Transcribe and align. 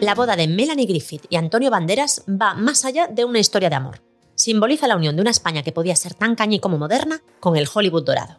La 0.00 0.14
boda 0.14 0.36
de 0.36 0.46
Melanie 0.46 0.86
Griffith 0.86 1.24
y 1.30 1.36
Antonio 1.36 1.70
Banderas 1.70 2.22
va 2.28 2.52
más 2.52 2.84
allá 2.84 3.08
de 3.08 3.24
una 3.24 3.38
historia 3.38 3.70
de 3.70 3.76
amor. 3.76 4.02
Simboliza 4.34 4.86
la 4.86 4.96
unión 4.96 5.16
de 5.16 5.22
una 5.22 5.30
España 5.30 5.62
que 5.62 5.72
podía 5.72 5.96
ser 5.96 6.12
tan 6.12 6.34
cañí 6.34 6.60
como 6.60 6.76
moderna 6.76 7.22
con 7.40 7.56
el 7.56 7.66
Hollywood 7.72 8.04
dorado. 8.04 8.36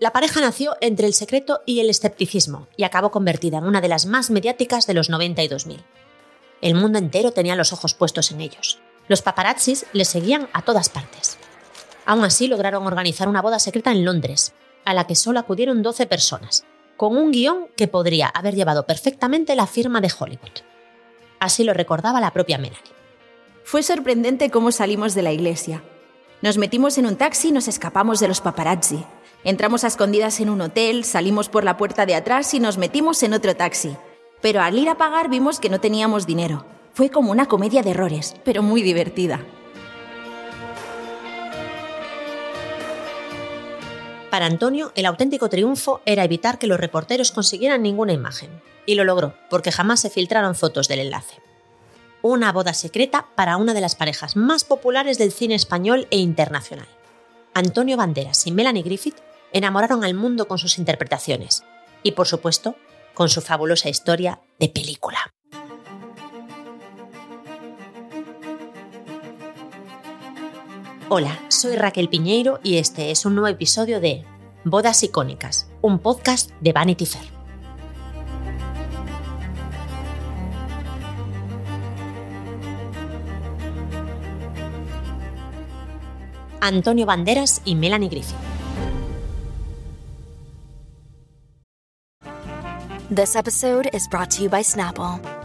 La 0.00 0.12
pareja 0.12 0.40
nació 0.40 0.76
entre 0.80 1.06
el 1.06 1.14
secreto 1.14 1.60
y 1.64 1.78
el 1.78 1.90
escepticismo 1.90 2.66
y 2.76 2.82
acabó 2.82 3.12
convertida 3.12 3.58
en 3.58 3.64
una 3.64 3.80
de 3.80 3.88
las 3.88 4.06
más 4.06 4.30
mediáticas 4.30 4.88
de 4.88 4.94
los 4.94 5.08
90 5.10 5.44
y 5.44 5.48
2000. 5.48 5.84
El 6.60 6.74
mundo 6.74 6.98
entero 6.98 7.30
tenía 7.30 7.54
los 7.54 7.72
ojos 7.72 7.94
puestos 7.94 8.32
en 8.32 8.40
ellos. 8.40 8.80
Los 9.06 9.22
paparazzis 9.22 9.86
les 9.92 10.08
seguían 10.08 10.48
a 10.52 10.62
todas 10.62 10.88
partes. 10.88 11.38
Aún 12.04 12.24
así 12.24 12.48
lograron 12.48 12.84
organizar 12.84 13.28
una 13.28 13.42
boda 13.42 13.60
secreta 13.60 13.92
en 13.92 14.04
Londres, 14.04 14.54
a 14.84 14.92
la 14.92 15.06
que 15.06 15.14
solo 15.14 15.38
acudieron 15.38 15.82
12 15.82 16.06
personas, 16.06 16.64
con 16.96 17.16
un 17.16 17.30
guion 17.30 17.68
que 17.76 17.88
podría 17.88 18.28
haber 18.28 18.54
llevado 18.54 18.86
perfectamente 18.86 19.54
la 19.54 19.66
firma 19.66 20.00
de 20.00 20.12
Hollywood. 20.18 20.73
Así 21.44 21.62
lo 21.62 21.74
recordaba 21.74 22.22
la 22.22 22.30
propia 22.30 22.56
Melanie. 22.56 22.80
Fue 23.64 23.82
sorprendente 23.82 24.50
cómo 24.50 24.72
salimos 24.72 25.14
de 25.14 25.20
la 25.20 25.30
iglesia. 25.30 25.82
Nos 26.40 26.56
metimos 26.56 26.96
en 26.96 27.04
un 27.04 27.16
taxi 27.16 27.48
y 27.48 27.52
nos 27.52 27.68
escapamos 27.68 28.18
de 28.18 28.28
los 28.28 28.40
paparazzi. 28.40 29.04
Entramos 29.44 29.84
a 29.84 29.88
escondidas 29.88 30.40
en 30.40 30.48
un 30.48 30.62
hotel, 30.62 31.04
salimos 31.04 31.50
por 31.50 31.62
la 31.62 31.76
puerta 31.76 32.06
de 32.06 32.14
atrás 32.14 32.54
y 32.54 32.60
nos 32.60 32.78
metimos 32.78 33.22
en 33.22 33.34
otro 33.34 33.54
taxi. 33.54 33.94
Pero 34.40 34.62
al 34.62 34.78
ir 34.78 34.88
a 34.88 34.96
pagar 34.96 35.28
vimos 35.28 35.60
que 35.60 35.68
no 35.68 35.80
teníamos 35.80 36.26
dinero. 36.26 36.64
Fue 36.94 37.10
como 37.10 37.30
una 37.30 37.44
comedia 37.44 37.82
de 37.82 37.90
errores, 37.90 38.36
pero 38.42 38.62
muy 38.62 38.80
divertida. 38.80 39.44
Para 44.34 44.46
Antonio, 44.46 44.90
el 44.96 45.06
auténtico 45.06 45.48
triunfo 45.48 46.00
era 46.06 46.24
evitar 46.24 46.58
que 46.58 46.66
los 46.66 46.80
reporteros 46.80 47.30
consiguieran 47.30 47.82
ninguna 47.82 48.12
imagen. 48.12 48.50
Y 48.84 48.96
lo 48.96 49.04
logró, 49.04 49.36
porque 49.48 49.70
jamás 49.70 50.00
se 50.00 50.10
filtraron 50.10 50.56
fotos 50.56 50.88
del 50.88 50.98
enlace. 50.98 51.40
Una 52.20 52.50
boda 52.50 52.74
secreta 52.74 53.28
para 53.36 53.56
una 53.58 53.74
de 53.74 53.80
las 53.80 53.94
parejas 53.94 54.34
más 54.34 54.64
populares 54.64 55.18
del 55.18 55.30
cine 55.30 55.54
español 55.54 56.08
e 56.10 56.18
internacional. 56.18 56.88
Antonio 57.54 57.96
Banderas 57.96 58.44
y 58.48 58.50
Melanie 58.50 58.82
Griffith 58.82 59.20
enamoraron 59.52 60.02
al 60.02 60.14
mundo 60.14 60.48
con 60.48 60.58
sus 60.58 60.78
interpretaciones 60.78 61.62
y, 62.02 62.10
por 62.10 62.26
supuesto, 62.26 62.74
con 63.14 63.28
su 63.28 63.40
fabulosa 63.40 63.88
historia 63.88 64.40
de 64.58 64.68
película. 64.68 65.33
Hola, 71.10 71.38
soy 71.48 71.76
Raquel 71.76 72.08
Piñeiro 72.08 72.60
y 72.62 72.78
este 72.78 73.10
es 73.10 73.26
un 73.26 73.34
nuevo 73.34 73.48
episodio 73.48 74.00
de 74.00 74.24
Bodas 74.64 75.02
Icónicas, 75.02 75.70
un 75.82 75.98
podcast 75.98 76.50
de 76.62 76.72
Vanity 76.72 77.04
Fair. 77.04 77.24
Antonio 86.60 87.04
Banderas 87.04 87.60
y 87.66 87.74
Melanie 87.74 88.08
Griffith. 88.08 88.34
This 93.10 93.36
episode 93.36 93.90
is 93.92 94.08
brought 94.08 94.30
to 94.30 94.42
you 94.42 94.48
by 94.48 94.62
Snapple. 94.62 95.43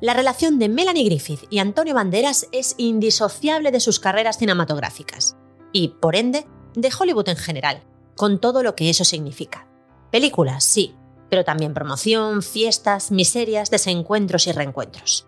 La 0.00 0.12
relación 0.12 0.58
de 0.58 0.68
Melanie 0.68 1.04
Griffith 1.04 1.44
y 1.48 1.58
Antonio 1.58 1.94
Banderas 1.94 2.48
es 2.52 2.74
indisociable 2.76 3.70
de 3.70 3.80
sus 3.80 3.98
carreras 3.98 4.36
cinematográficas 4.36 5.36
y, 5.72 5.88
por 5.88 6.16
ende, 6.16 6.46
de 6.74 6.90
Hollywood 6.98 7.30
en 7.30 7.36
general, 7.36 7.82
con 8.14 8.38
todo 8.38 8.62
lo 8.62 8.74
que 8.74 8.90
eso 8.90 9.04
significa. 9.04 9.66
Películas, 10.12 10.64
sí, 10.64 10.94
pero 11.30 11.44
también 11.44 11.72
promoción, 11.72 12.42
fiestas, 12.42 13.10
miserias, 13.10 13.70
desencuentros 13.70 14.46
y 14.46 14.52
reencuentros. 14.52 15.26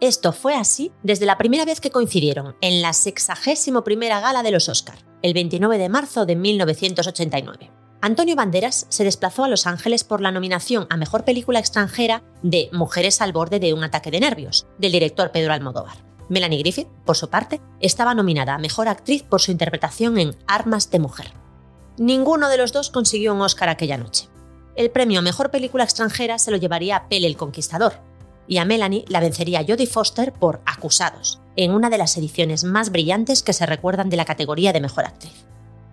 Esto 0.00 0.32
fue 0.32 0.54
así 0.54 0.92
desde 1.02 1.26
la 1.26 1.36
primera 1.36 1.66
vez 1.66 1.82
que 1.82 1.90
coincidieron 1.90 2.56
en 2.62 2.80
la 2.80 2.94
61 2.94 3.84
primera 3.84 4.20
gala 4.20 4.42
de 4.42 4.50
los 4.50 4.70
Oscar, 4.70 5.04
el 5.20 5.34
29 5.34 5.76
de 5.76 5.88
marzo 5.90 6.24
de 6.24 6.36
1989. 6.36 7.70
Antonio 8.02 8.34
Banderas 8.34 8.86
se 8.88 9.04
desplazó 9.04 9.44
a 9.44 9.48
Los 9.48 9.66
Ángeles 9.66 10.04
por 10.04 10.22
la 10.22 10.32
nominación 10.32 10.86
a 10.88 10.96
Mejor 10.96 11.24
Película 11.24 11.58
Extranjera 11.58 12.22
de 12.42 12.70
Mujeres 12.72 13.20
al 13.20 13.34
borde 13.34 13.60
de 13.60 13.74
un 13.74 13.84
ataque 13.84 14.10
de 14.10 14.20
nervios, 14.20 14.66
del 14.78 14.92
director 14.92 15.32
Pedro 15.32 15.52
Almodóvar. 15.52 15.98
Melanie 16.30 16.60
Griffith, 16.60 16.88
por 17.04 17.18
su 17.18 17.28
parte, 17.28 17.60
estaba 17.80 18.14
nominada 18.14 18.54
a 18.54 18.58
Mejor 18.58 18.88
Actriz 18.88 19.22
por 19.22 19.42
su 19.42 19.50
interpretación 19.50 20.18
en 20.18 20.34
Armas 20.46 20.90
de 20.90 20.98
Mujer. 20.98 21.34
Ninguno 21.98 22.48
de 22.48 22.56
los 22.56 22.72
dos 22.72 22.88
consiguió 22.88 23.34
un 23.34 23.42
Oscar 23.42 23.68
aquella 23.68 23.98
noche. 23.98 24.28
El 24.76 24.90
premio 24.90 25.18
a 25.18 25.22
Mejor 25.22 25.50
Película 25.50 25.84
Extranjera 25.84 26.38
se 26.38 26.50
lo 26.50 26.56
llevaría 26.56 26.96
a 26.96 27.08
Pele 27.08 27.26
el 27.26 27.36
Conquistador, 27.36 28.00
y 28.48 28.56
a 28.56 28.64
Melanie 28.64 29.04
la 29.08 29.20
vencería 29.20 29.64
Jodie 29.68 29.86
Foster 29.86 30.32
por 30.32 30.62
Acusados, 30.64 31.42
en 31.56 31.72
una 31.72 31.90
de 31.90 31.98
las 31.98 32.16
ediciones 32.16 32.64
más 32.64 32.90
brillantes 32.90 33.42
que 33.42 33.52
se 33.52 33.66
recuerdan 33.66 34.08
de 34.08 34.16
la 34.16 34.24
categoría 34.24 34.72
de 34.72 34.80
Mejor 34.80 35.04
Actriz. 35.04 35.49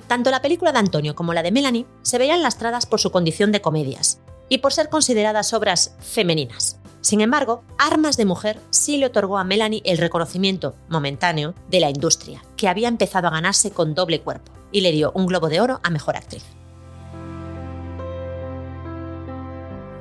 Tanto 0.08 0.32
la 0.32 0.42
película 0.42 0.72
de 0.72 0.80
Antonio 0.80 1.16
como 1.16 1.34
la 1.34 1.44
de 1.44 1.52
Melanie 1.52 1.86
se 2.02 2.18
veían 2.18 2.42
lastradas 2.42 2.86
por 2.86 3.00
su 3.00 3.12
condición 3.12 3.52
de 3.52 3.62
comedias 3.62 4.20
y 4.50 4.60
por 4.60 4.74
ser 4.74 4.90
consideradas 4.90 5.54
obras 5.54 5.96
femeninas. 6.00 6.80
Sin 7.02 7.22
embargo, 7.22 7.64
Armas 7.78 8.18
de 8.18 8.26
Mujer 8.26 8.60
sí 8.70 8.98
le 8.98 9.06
otorgó 9.06 9.38
a 9.38 9.44
Melanie 9.44 9.82
el 9.86 9.98
reconocimiento 9.98 10.76
momentáneo 10.90 11.54
de 11.70 11.80
la 11.80 11.90
industria, 11.90 12.44
que 12.56 12.68
había 12.68 12.88
empezado 12.88 13.28
a 13.28 13.32
ganarse 13.32 13.72
con 13.72 13.94
doble 13.94 14.22
cuerpo, 14.22 14.52
y 14.72 14.82
le 14.82 14.92
dio 14.92 15.12
un 15.14 15.26
Globo 15.28 15.48
de 15.48 15.62
Oro 15.62 15.80
a 15.84 15.90
Mejor 15.90 16.18
Actriz. 16.18 16.44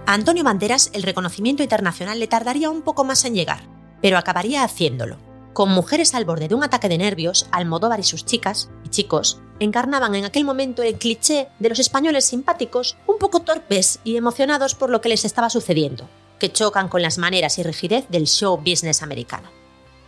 A 0.06 0.15
Antonio 0.15 0.44
Banderas 0.44 0.91
el 0.94 1.03
reconocimiento 1.03 1.62
internacional 1.62 2.19
le 2.19 2.28
tardaría 2.28 2.71
un 2.71 2.83
poco 2.83 3.05
más 3.05 3.25
en 3.25 3.34
llegar, 3.34 3.61
pero 4.00 4.19
acabaría 4.19 4.62
haciéndolo. 4.62 5.25
Con 5.56 5.71
mujeres 5.71 6.15
al 6.15 6.27
borde 6.27 6.49
de 6.49 6.55
un 6.55 6.62
ataque 6.65 6.91
de 6.91 6.99
nervios, 6.99 7.47
Almodóvar 7.50 7.99
y 7.99 8.03
sus 8.03 8.27
chicas 8.27 8.69
y 8.84 8.91
chicos 8.91 9.41
encarnaban 9.59 10.15
en 10.15 10.27
aquel 10.27 10.44
momento 10.44 10.83
el 10.83 10.97
cliché 10.99 11.49
de 11.59 11.71
los 11.71 11.78
españoles 11.78 12.27
simpáticos, 12.27 12.99
un 13.06 13.17
poco 13.17 13.41
torpes 13.41 14.00
y 14.05 14.19
emocionados 14.19 14.75
por 14.75 14.91
lo 14.91 15.00
que 15.00 15.09
les 15.09 15.25
estaba 15.25 15.49
sucediendo, 15.49 16.11
que 16.38 16.53
chocan 16.53 16.88
con 16.88 17.00
las 17.00 17.17
maneras 17.17 17.58
y 17.58 17.62
rigidez 17.62 18.05
del 18.11 18.26
show 18.26 18.58
business 18.58 19.03
americano. 19.03 19.49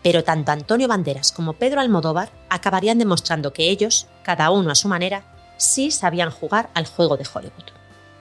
Pero 0.03 0.23
tanto 0.23 0.53
Antonio 0.53 0.87
Banderas 0.87 1.33
como 1.33 1.55
Pedro 1.55 1.81
Almodóvar 1.81 2.31
acabarían 2.51 2.99
demostrando 2.99 3.55
que 3.55 3.71
ellos, 3.71 4.06
cada 4.25 4.51
uno 4.51 4.71
a 4.71 4.75
su 4.75 4.89
manera, 4.89 5.55
sí 5.56 5.91
sabían 5.91 6.31
jugar 6.31 6.69
al 6.75 6.87
juego 6.87 7.17
de 7.17 7.27
Hollywood. 7.27 7.73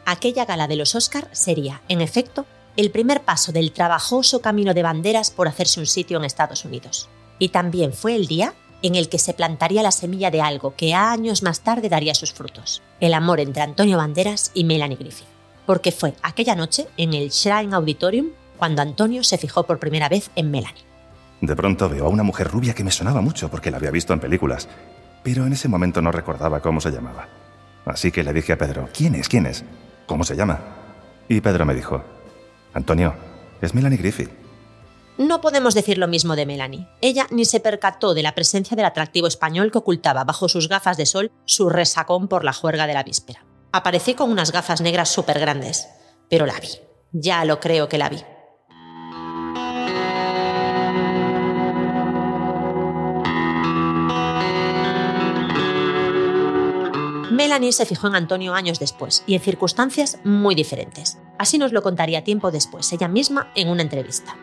Aquella 0.06 0.46
gala 0.46 0.70
de 0.70 0.78
los 0.78 0.96
Oscar 0.96 1.28
sería, 1.34 1.82
en 1.90 2.00
efecto, 2.00 2.46
el 2.78 2.90
primer 2.90 3.24
paso 3.24 3.52
del 3.52 3.74
trabajoso 3.74 4.40
camino 4.40 4.74
de 4.74 4.84
Banderas 4.84 5.30
por 5.30 5.50
hacerse 5.50 5.82
un 5.82 5.88
sitio 5.88 6.18
en 6.18 6.24
Estados 6.24 6.64
Unidos. 6.64 7.10
Y 7.40 7.50
también 7.50 7.94
fue 7.94 8.16
el 8.16 8.28
día 8.28 8.54
en 8.82 8.96
el 8.96 9.10
que 9.10 9.20
se 9.20 9.34
plantaría 9.34 9.84
la 9.84 9.92
semilla 9.92 10.32
de 10.32 10.42
algo 10.42 10.76
que 10.76 10.94
años 10.94 11.44
más 11.44 11.62
tarde 11.62 11.90
daría 11.90 12.14
sus 12.14 12.34
frutos, 12.34 12.82
el 13.00 13.14
amor 13.14 13.40
entre 13.40 13.64
Antonio 13.64 13.98
Banderas 13.98 14.52
y 14.54 14.64
Melanie 14.64 14.98
Griffith. 14.98 15.28
Porque 15.66 15.92
fue 15.92 16.14
aquella 16.22 16.56
noche 16.56 16.88
en 16.98 17.14
el 17.14 17.30
Shrine 17.30 17.76
Auditorium 17.76 18.30
cuando 18.58 18.82
Antonio 18.82 19.24
se 19.24 19.38
fijó 19.38 19.64
por 19.64 19.80
primera 19.80 20.10
vez 20.10 20.32
en 20.36 20.52
Melanie. 20.52 20.86
De 21.42 21.56
pronto 21.56 21.90
veo 21.90 22.06
a 22.06 22.10
una 22.10 22.24
mujer 22.24 22.48
rubia 22.48 22.74
que 22.74 22.84
me 22.84 22.92
sonaba 22.92 23.22
mucho 23.22 23.50
porque 23.50 23.70
la 23.70 23.78
había 23.78 23.92
visto 23.92 24.14
en 24.14 24.20
películas, 24.20 24.68
pero 25.24 25.46
en 25.46 25.54
ese 25.54 25.68
momento 25.68 26.02
no 26.02 26.12
recordaba 26.12 26.62
cómo 26.62 26.82
se 26.82 26.92
llamaba. 26.92 27.28
Así 27.86 28.12
que 28.12 28.24
le 28.24 28.34
dije 28.34 28.54
a 28.54 28.58
Pedro, 28.58 28.90
¿quién 28.94 29.16
es? 29.16 29.30
¿Quién 29.30 29.46
es? 29.46 29.64
¿Cómo 30.06 30.24
se 30.24 30.36
llama? 30.36 30.60
Y 31.30 31.42
Pedro 31.42 31.66
me 31.66 31.76
dijo, 31.76 32.04
Antonio, 32.74 33.14
es 33.62 33.74
Melanie 33.74 33.98
Griffith. 33.98 34.47
No 35.18 35.42
podemos 35.42 35.74
decir 35.74 35.98
lo 35.98 36.08
mismo 36.08 36.36
de 36.36 36.46
Melanie. 36.46 36.88
Ella 37.02 37.26
ni 37.32 37.46
se 37.46 37.60
percató 37.60 38.14
de 38.14 38.22
la 38.22 38.36
presencia 38.36 38.76
del 38.76 38.86
atractivo 38.86 39.26
español 39.26 39.72
que 39.72 39.80
ocultaba 39.80 40.24
bajo 40.24 40.48
sus 40.48 40.70
gafas 40.70 40.96
de 40.96 41.08
sol 41.08 41.32
su 41.46 41.70
resacón 41.70 42.28
por 42.28 42.44
la 42.44 42.54
juerga 42.54 42.86
de 42.86 42.94
la 42.94 43.04
víspera. 43.04 43.44
Aparecí 43.72 44.14
con 44.14 44.30
unas 44.30 44.52
gafas 44.52 44.80
negras 44.80 45.10
súper 45.10 45.40
grandes, 45.40 45.88
pero 46.30 46.46
la 46.46 46.60
vi. 46.60 46.70
Ya 47.14 47.46
lo 47.46 47.60
creo 47.60 47.90
que 47.90 47.98
la 47.98 48.10
vi. 48.10 48.24
Melanie 57.32 57.72
se 57.72 57.86
fijó 57.86 58.08
en 58.08 58.16
Antonio 58.16 58.54
años 58.54 58.80
después 58.80 59.24
y 59.26 59.34
en 59.34 59.42
circunstancias 59.42 60.20
muy 60.24 60.54
diferentes. 60.54 61.18
Así 61.40 61.58
nos 61.58 61.72
lo 61.72 61.82
contaría 61.82 62.24
tiempo 62.24 62.52
después, 62.52 62.92
ella 62.94 63.08
misma, 63.08 63.52
en 63.56 63.70
una 63.70 63.84
entrevista. 63.84 64.36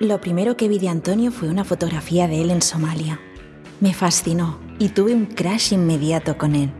Lo 0.00 0.18
primero 0.18 0.56
que 0.56 0.66
vi 0.66 0.78
de 0.78 0.88
Antonio 0.88 1.30
fue 1.30 1.50
una 1.50 1.62
fotografía 1.62 2.26
de 2.26 2.40
él 2.40 2.50
en 2.50 2.62
Somalia. 2.62 3.20
Me 3.80 3.92
fascinó 3.92 4.58
y 4.78 4.88
tuve 4.88 5.12
un 5.12 5.26
crash 5.26 5.74
inmediato 5.74 6.38
con 6.38 6.54
él. 6.54 6.72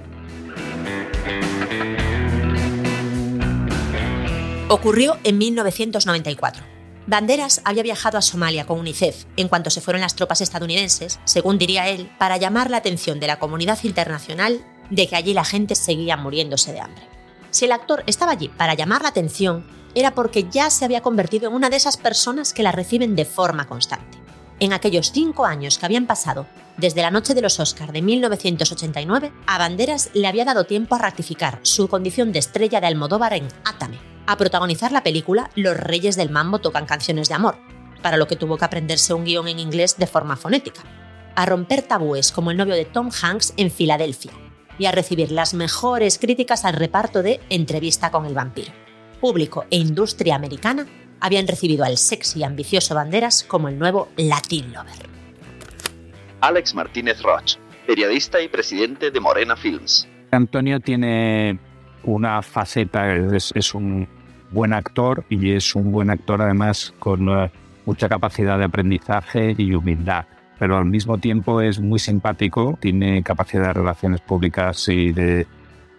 Ocurrió 4.70 5.18
en 5.22 5.36
1994. 5.36 6.64
Banderas 7.06 7.60
había 7.66 7.82
viajado 7.82 8.16
a 8.16 8.22
Somalia 8.22 8.66
con 8.66 8.78
UNICEF 8.78 9.26
en 9.36 9.48
cuanto 9.48 9.68
se 9.68 9.82
fueron 9.82 10.00
las 10.00 10.16
tropas 10.16 10.40
estadounidenses, 10.40 11.20
según 11.26 11.58
diría 11.58 11.90
él, 11.90 12.10
para 12.18 12.38
llamar 12.38 12.70
la 12.70 12.78
atención 12.78 13.20
de 13.20 13.26
la 13.26 13.38
comunidad 13.38 13.78
internacional 13.82 14.64
de 14.88 15.06
que 15.06 15.16
allí 15.16 15.34
la 15.34 15.44
gente 15.44 15.74
seguía 15.74 16.16
muriéndose 16.16 16.72
de 16.72 16.80
hambre. 16.80 17.04
Si 17.50 17.66
el 17.66 17.72
actor 17.72 18.02
estaba 18.06 18.32
allí 18.32 18.48
para 18.48 18.72
llamar 18.72 19.02
la 19.02 19.08
atención, 19.10 19.66
era 19.94 20.14
porque 20.14 20.48
ya 20.50 20.70
se 20.70 20.84
había 20.84 21.02
convertido 21.02 21.48
en 21.48 21.54
una 21.54 21.70
de 21.70 21.76
esas 21.76 21.96
personas 21.96 22.52
que 22.52 22.62
la 22.62 22.72
reciben 22.72 23.16
de 23.16 23.24
forma 23.24 23.66
constante. 23.66 24.18
En 24.60 24.72
aquellos 24.72 25.10
cinco 25.12 25.46
años 25.46 25.78
que 25.78 25.86
habían 25.86 26.06
pasado 26.06 26.46
desde 26.76 27.02
la 27.02 27.10
noche 27.10 27.34
de 27.34 27.42
los 27.42 27.58
Oscars 27.60 27.92
de 27.92 28.02
1989, 28.02 29.32
a 29.46 29.58
Banderas 29.58 30.10
le 30.14 30.26
había 30.26 30.44
dado 30.44 30.64
tiempo 30.64 30.94
a 30.94 30.98
ratificar 30.98 31.58
su 31.62 31.88
condición 31.88 32.32
de 32.32 32.38
estrella 32.38 32.80
de 32.80 32.86
Almodóvar 32.86 33.34
en 33.34 33.48
Átame, 33.64 33.98
a 34.26 34.36
protagonizar 34.36 34.92
la 34.92 35.02
película 35.02 35.50
Los 35.56 35.76
Reyes 35.76 36.16
del 36.16 36.30
Mambo 36.30 36.58
tocan 36.58 36.86
canciones 36.86 37.28
de 37.28 37.34
amor, 37.34 37.56
para 38.02 38.16
lo 38.16 38.26
que 38.26 38.36
tuvo 38.36 38.56
que 38.56 38.64
aprenderse 38.64 39.14
un 39.14 39.24
guion 39.24 39.48
en 39.48 39.58
inglés 39.58 39.96
de 39.98 40.06
forma 40.06 40.36
fonética, 40.36 40.82
a 41.36 41.46
romper 41.46 41.82
tabúes 41.82 42.32
como 42.32 42.50
el 42.50 42.56
novio 42.56 42.74
de 42.74 42.84
Tom 42.84 43.10
Hanks 43.10 43.54
en 43.56 43.70
Filadelfia 43.70 44.32
y 44.78 44.86
a 44.86 44.92
recibir 44.92 45.32
las 45.32 45.52
mejores 45.52 46.18
críticas 46.18 46.64
al 46.64 46.74
reparto 46.74 47.22
de 47.22 47.40
Entrevista 47.50 48.10
con 48.10 48.24
el 48.24 48.34
vampiro 48.34 48.72
público 49.20 49.64
e 49.70 49.76
industria 49.76 50.34
americana 50.34 50.86
habían 51.20 51.46
recibido 51.46 51.84
al 51.84 51.98
sexy 51.98 52.40
y 52.40 52.44
ambicioso 52.44 52.94
Banderas 52.94 53.44
como 53.44 53.68
el 53.68 53.78
nuevo 53.78 54.08
Latin 54.16 54.72
Lover. 54.72 55.08
Alex 56.40 56.74
Martínez 56.74 57.22
Roch, 57.22 57.56
periodista 57.86 58.40
y 58.40 58.48
presidente 58.48 59.10
de 59.10 59.20
Morena 59.20 59.56
Films. 59.56 60.08
Antonio 60.30 60.80
tiene 60.80 61.58
una 62.02 62.40
faceta, 62.40 63.14
es, 63.14 63.52
es 63.54 63.74
un 63.74 64.08
buen 64.50 64.72
actor 64.72 65.24
y 65.28 65.52
es 65.52 65.74
un 65.74 65.92
buen 65.92 66.08
actor 66.08 66.40
además 66.40 66.94
con 66.98 67.28
uh, 67.28 67.48
mucha 67.84 68.08
capacidad 68.08 68.58
de 68.58 68.64
aprendizaje 68.64 69.54
y 69.58 69.74
humildad 69.74 70.24
pero 70.60 70.76
al 70.76 70.84
mismo 70.84 71.16
tiempo 71.16 71.62
es 71.62 71.80
muy 71.80 71.98
simpático, 71.98 72.78
tiene 72.78 73.22
capacidad 73.22 73.68
de 73.68 73.72
relaciones 73.72 74.20
públicas 74.20 74.86
y 74.88 75.10
de 75.10 75.46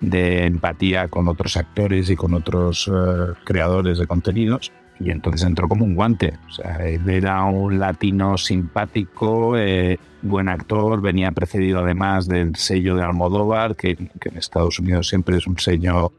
de 0.02 0.48
empatía 0.48 1.08
con 1.08 1.28
otros 1.28 1.56
actores 1.56 2.10
y 2.10 2.16
con 2.16 2.34
otros 2.34 2.90
eh, 2.92 3.34
creadores 3.44 4.00
de 4.00 4.08
contenidos. 4.08 4.72
Y 5.00 5.10
entonces 5.10 5.48
entró 5.48 5.68
como 5.68 5.86
un 5.86 5.96
guante. 5.96 6.34
O 6.48 6.52
sea, 6.52 6.78
era 6.86 7.44
un 7.46 7.80
latino 7.80 8.38
simpático, 8.38 9.58
eh, 9.58 9.98
buen 10.22 10.50
actor, 10.50 11.02
venía 11.02 11.32
precedido 11.32 11.80
además 11.80 12.28
del 12.28 12.56
sello 12.56 12.96
de 12.96 13.04
Almodóvar, 13.04 13.76
que, 13.76 13.92
en 13.92 14.38
Estados 14.38 14.78
Unidos 14.78 15.08
siempre 15.08 15.38
es 15.38 15.48
un 15.48 15.58
sello 15.58 16.12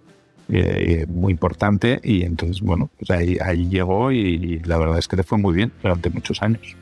eh, 0.49 1.07
muy 1.09 1.33
importante. 1.33 2.01
Y 2.03 2.23
entonces, 2.23 2.61
bueno, 2.61 2.91
pues 2.99 3.11
ahí, 3.11 3.39
ahí 3.45 3.69
llegó 3.69 4.11
y 4.11 4.59
la 4.61 4.79
verdad 4.79 4.99
es 4.99 5.07
que 5.07 5.17
le 5.17 5.23
fue 5.23 5.39
muy 5.39 5.55
bien 5.55 5.71
durante 5.81 6.11
muchos 6.11 6.43
años. 6.43 6.77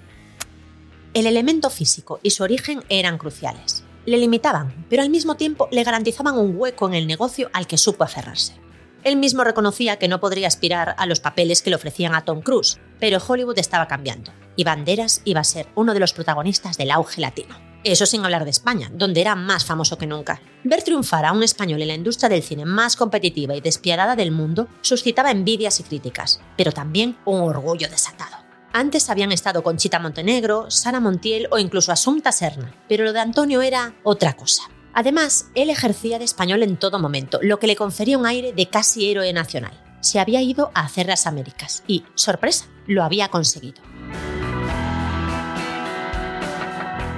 El 1.13 1.27
elemento 1.27 1.69
físico 1.71 2.21
y 2.23 2.31
su 2.31 2.45
origen 2.45 2.81
eran 2.89 3.19
cruciales 3.19 3.85
le 4.07 4.19
limitaban, 4.19 4.87
pero 4.89 5.03
al 5.03 5.11
mismo 5.11 5.37
tiempo 5.37 5.69
le 5.71 5.85
garantizaban 5.85 6.39
un 6.39 6.57
hueco 6.57 6.89
en 6.89 6.95
el 6.95 7.07
negocio 7.07 7.51
al 7.53 7.67
que 7.67 7.79
supo 7.79 8.05
aferrarse. 8.05 8.55
Él 9.03 9.17
mismo 9.17 9.45
reconocía 9.45 9.99
que 9.99 10.09
no 10.09 10.21
podría 10.21 10.49
aspirar 10.49 10.95
a 10.99 11.07
los 11.07 11.21
papeles 11.21 11.63
que 11.63 11.71
le 11.71 11.77
ofrecían 11.77 12.15
a 12.15 12.25
Tom 12.25 12.43
Cruise, 12.43 12.79
pero 12.99 13.23
Hollywood 13.27 13.59
estaba 13.59 13.89
cambiando, 13.89 14.33
y 14.57 14.65
Banderas 14.65 15.23
iba 15.25 15.41
a 15.41 15.45
ser 15.45 15.69
uno 15.75 15.95
de 15.95 16.01
los 16.01 16.13
protagonistas 16.13 16.77
del 16.77 16.91
auge 16.91 17.21
latino. 17.21 17.57
Eso 17.83 18.05
sin 18.05 18.23
hablar 18.25 18.45
de 18.45 18.51
España, 18.51 18.91
donde 18.93 19.23
era 19.23 19.35
más 19.37 19.65
famoso 19.65 19.97
que 19.97 20.07
nunca. 20.07 20.43
Ver 20.65 20.83
triunfar 20.83 21.25
a 21.25 21.33
un 21.33 21.43
español 21.43 21.81
en 21.81 21.89
la 21.89 21.95
industria 21.95 22.29
del 22.29 22.43
cine 22.43 22.67
más 22.67 22.95
competitiva 22.95 23.57
y 23.57 23.63
despiadada 23.63 24.17
del 24.17 24.33
mundo 24.33 24.69
suscitaba 24.83 25.31
envidias 25.31 25.81
y 25.81 25.85
críticas, 25.85 26.43
pero 26.59 26.73
también 26.73 27.17
un 27.25 27.41
orgullo 27.41 27.89
desatado. 27.89 28.40
Antes 28.73 29.11
habían 29.11 29.33
estado 29.33 29.65
Conchita 29.65 29.99
Montenegro, 29.99 30.71
Sara 30.71 31.01
Montiel 31.01 31.49
o 31.51 31.59
incluso 31.59 31.91
Asunta 31.91 32.31
Serna, 32.31 32.73
pero 32.89 33.05
lo 33.05 33.13
de 33.13 33.19
Antonio 33.19 33.63
era 33.63 33.95
otra 34.05 34.35
cosa. 34.35 34.63
Además, 34.95 35.51
él 35.57 35.71
ejercía 35.71 36.19
de 36.19 36.25
español 36.25 36.63
en 36.63 36.77
todo 36.77 37.01
momento, 37.01 37.41
lo 37.43 37.59
que 37.59 37.67
le 37.67 37.75
confería 37.75 38.17
un 38.17 38.27
aire 38.27 38.53
de 38.53 38.67
casi 38.67 39.11
héroe 39.11 39.33
nacional. 39.33 39.73
Se 40.01 40.21
había 40.21 40.41
ido 40.41 40.71
a 40.75 40.83
hacer 40.83 41.07
las 41.07 41.27
Américas 41.27 41.83
y, 41.89 42.05
sorpresa, 42.15 42.67
lo 42.87 43.03
había 43.03 43.29
conseguido. 43.29 43.83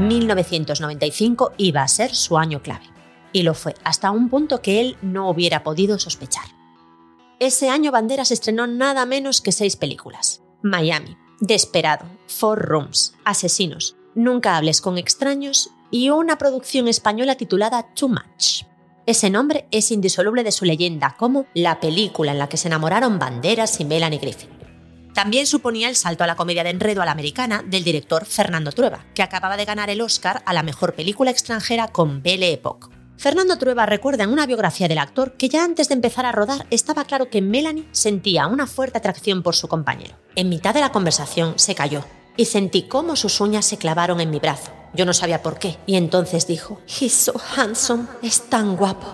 1995 0.01 1.53
iba 1.59 1.83
a 1.83 1.89
ser 1.89 2.15
su 2.15 2.39
año 2.39 2.63
clave, 2.63 2.87
y 3.33 3.43
lo 3.43 3.53
fue 3.53 3.75
hasta 3.85 4.11
un 4.11 4.31
punto 4.31 4.63
que 4.63 4.81
él 4.81 4.97
no 5.03 5.29
hubiera 5.29 5.63
podido 5.63 5.99
sospechar. 5.99 6.47
Ese 7.39 7.69
año 7.69 7.93
Banderas 7.93 8.31
estrenó 8.31 8.67
nada 8.67 9.05
menos 9.05 9.41
que 9.41 9.53
seis 9.53 9.77
películas. 9.77 10.43
Miami, 10.63 11.17
Desperado, 11.45 12.07
Four 12.29 12.61
Rooms, 12.61 13.15
Asesinos, 13.25 13.97
Nunca 14.15 14.57
hables 14.57 14.81
con 14.81 14.97
extraños 14.97 15.71
y 15.91 16.11
una 16.11 16.39
producción 16.39 16.87
española 16.87 17.35
titulada 17.35 17.83
Too 17.95 18.11
Much. 18.11 18.63
Ese 19.07 19.29
nombre 19.29 19.67
es 19.73 19.91
indisoluble 19.91 20.45
de 20.45 20.53
su 20.53 20.65
leyenda 20.65 21.17
como 21.19 21.47
la 21.53 21.81
película 21.81 22.31
en 22.31 22.39
la 22.39 22.49
que 22.49 22.59
se 22.59 22.69
enamoraron 22.69 23.19
Banderas 23.19 23.81
y 23.81 23.85
Melanie 23.85 24.21
Griffith. 24.21 24.51
También 25.15 25.49
suponía 25.49 25.89
el 25.89 25.97
salto 25.97 26.23
a 26.23 26.29
la 26.29 26.37
comedia 26.37 26.63
de 26.63 26.71
enredo 26.71 27.03
a 27.03 27.07
la 27.07 27.11
americana 27.11 27.65
del 27.67 27.83
director 27.83 28.25
Fernando 28.25 28.71
Trueba, 28.71 29.05
que 29.13 29.25
acababa 29.25 29.57
de 29.57 29.65
ganar 29.65 29.91
el 29.91 30.01
Oscar 30.01 30.45
a 30.47 30.53
la 30.53 30.63
mejor 30.63 30.95
película 30.95 31.33
extranjera 31.33 31.89
con 31.89 32.23
Belle 32.23 32.53
Époque. 32.53 33.02
Fernando 33.23 33.57
Trueba 33.57 33.87
recuerda 33.87 34.25
en 34.25 34.31
una 34.31 34.47
biografía 34.47 34.89
del 34.89 34.99
actor 34.99 35.35
que 35.35 35.49
ya 35.49 35.63
antes 35.63 35.87
de 35.87 35.95
empezar 35.95 36.27
a 36.27 36.33
rodar 36.33 36.67
estaba 36.71 37.05
claro 37.05 37.31
que 37.31 37.41
Melanie 37.41 37.87
sentía 37.93 38.49
una 38.49 38.67
fuerte 38.67 38.99
atracción 38.99 39.45
por 39.45 39.55
su 39.55 39.69
compañero. 39.69 40.17
En 40.35 40.49
mitad 40.49 40.75
de 40.75 40.81
la 40.81 40.91
conversación 40.91 41.57
se 41.57 41.77
cayó 41.77 42.05
y 42.37 42.47
sentí 42.47 42.83
cómo 42.83 43.15
sus 43.15 43.41
uñas 43.41 43.65
se 43.65 43.79
clavaron 43.79 44.21
en 44.21 44.31
mi 44.31 44.41
brazo. 44.41 44.73
Yo 44.93 45.07
no 45.07 45.13
sabía 45.13 45.41
por 45.41 45.61
qué 45.61 45.79
y 45.87 45.95
entonces 45.95 46.49
dijo, 46.49 46.81
He's 46.89 47.13
so 47.13 47.41
handsome, 47.55 48.09
es 48.23 48.41
tan 48.51 48.75
guapo. 48.75 49.07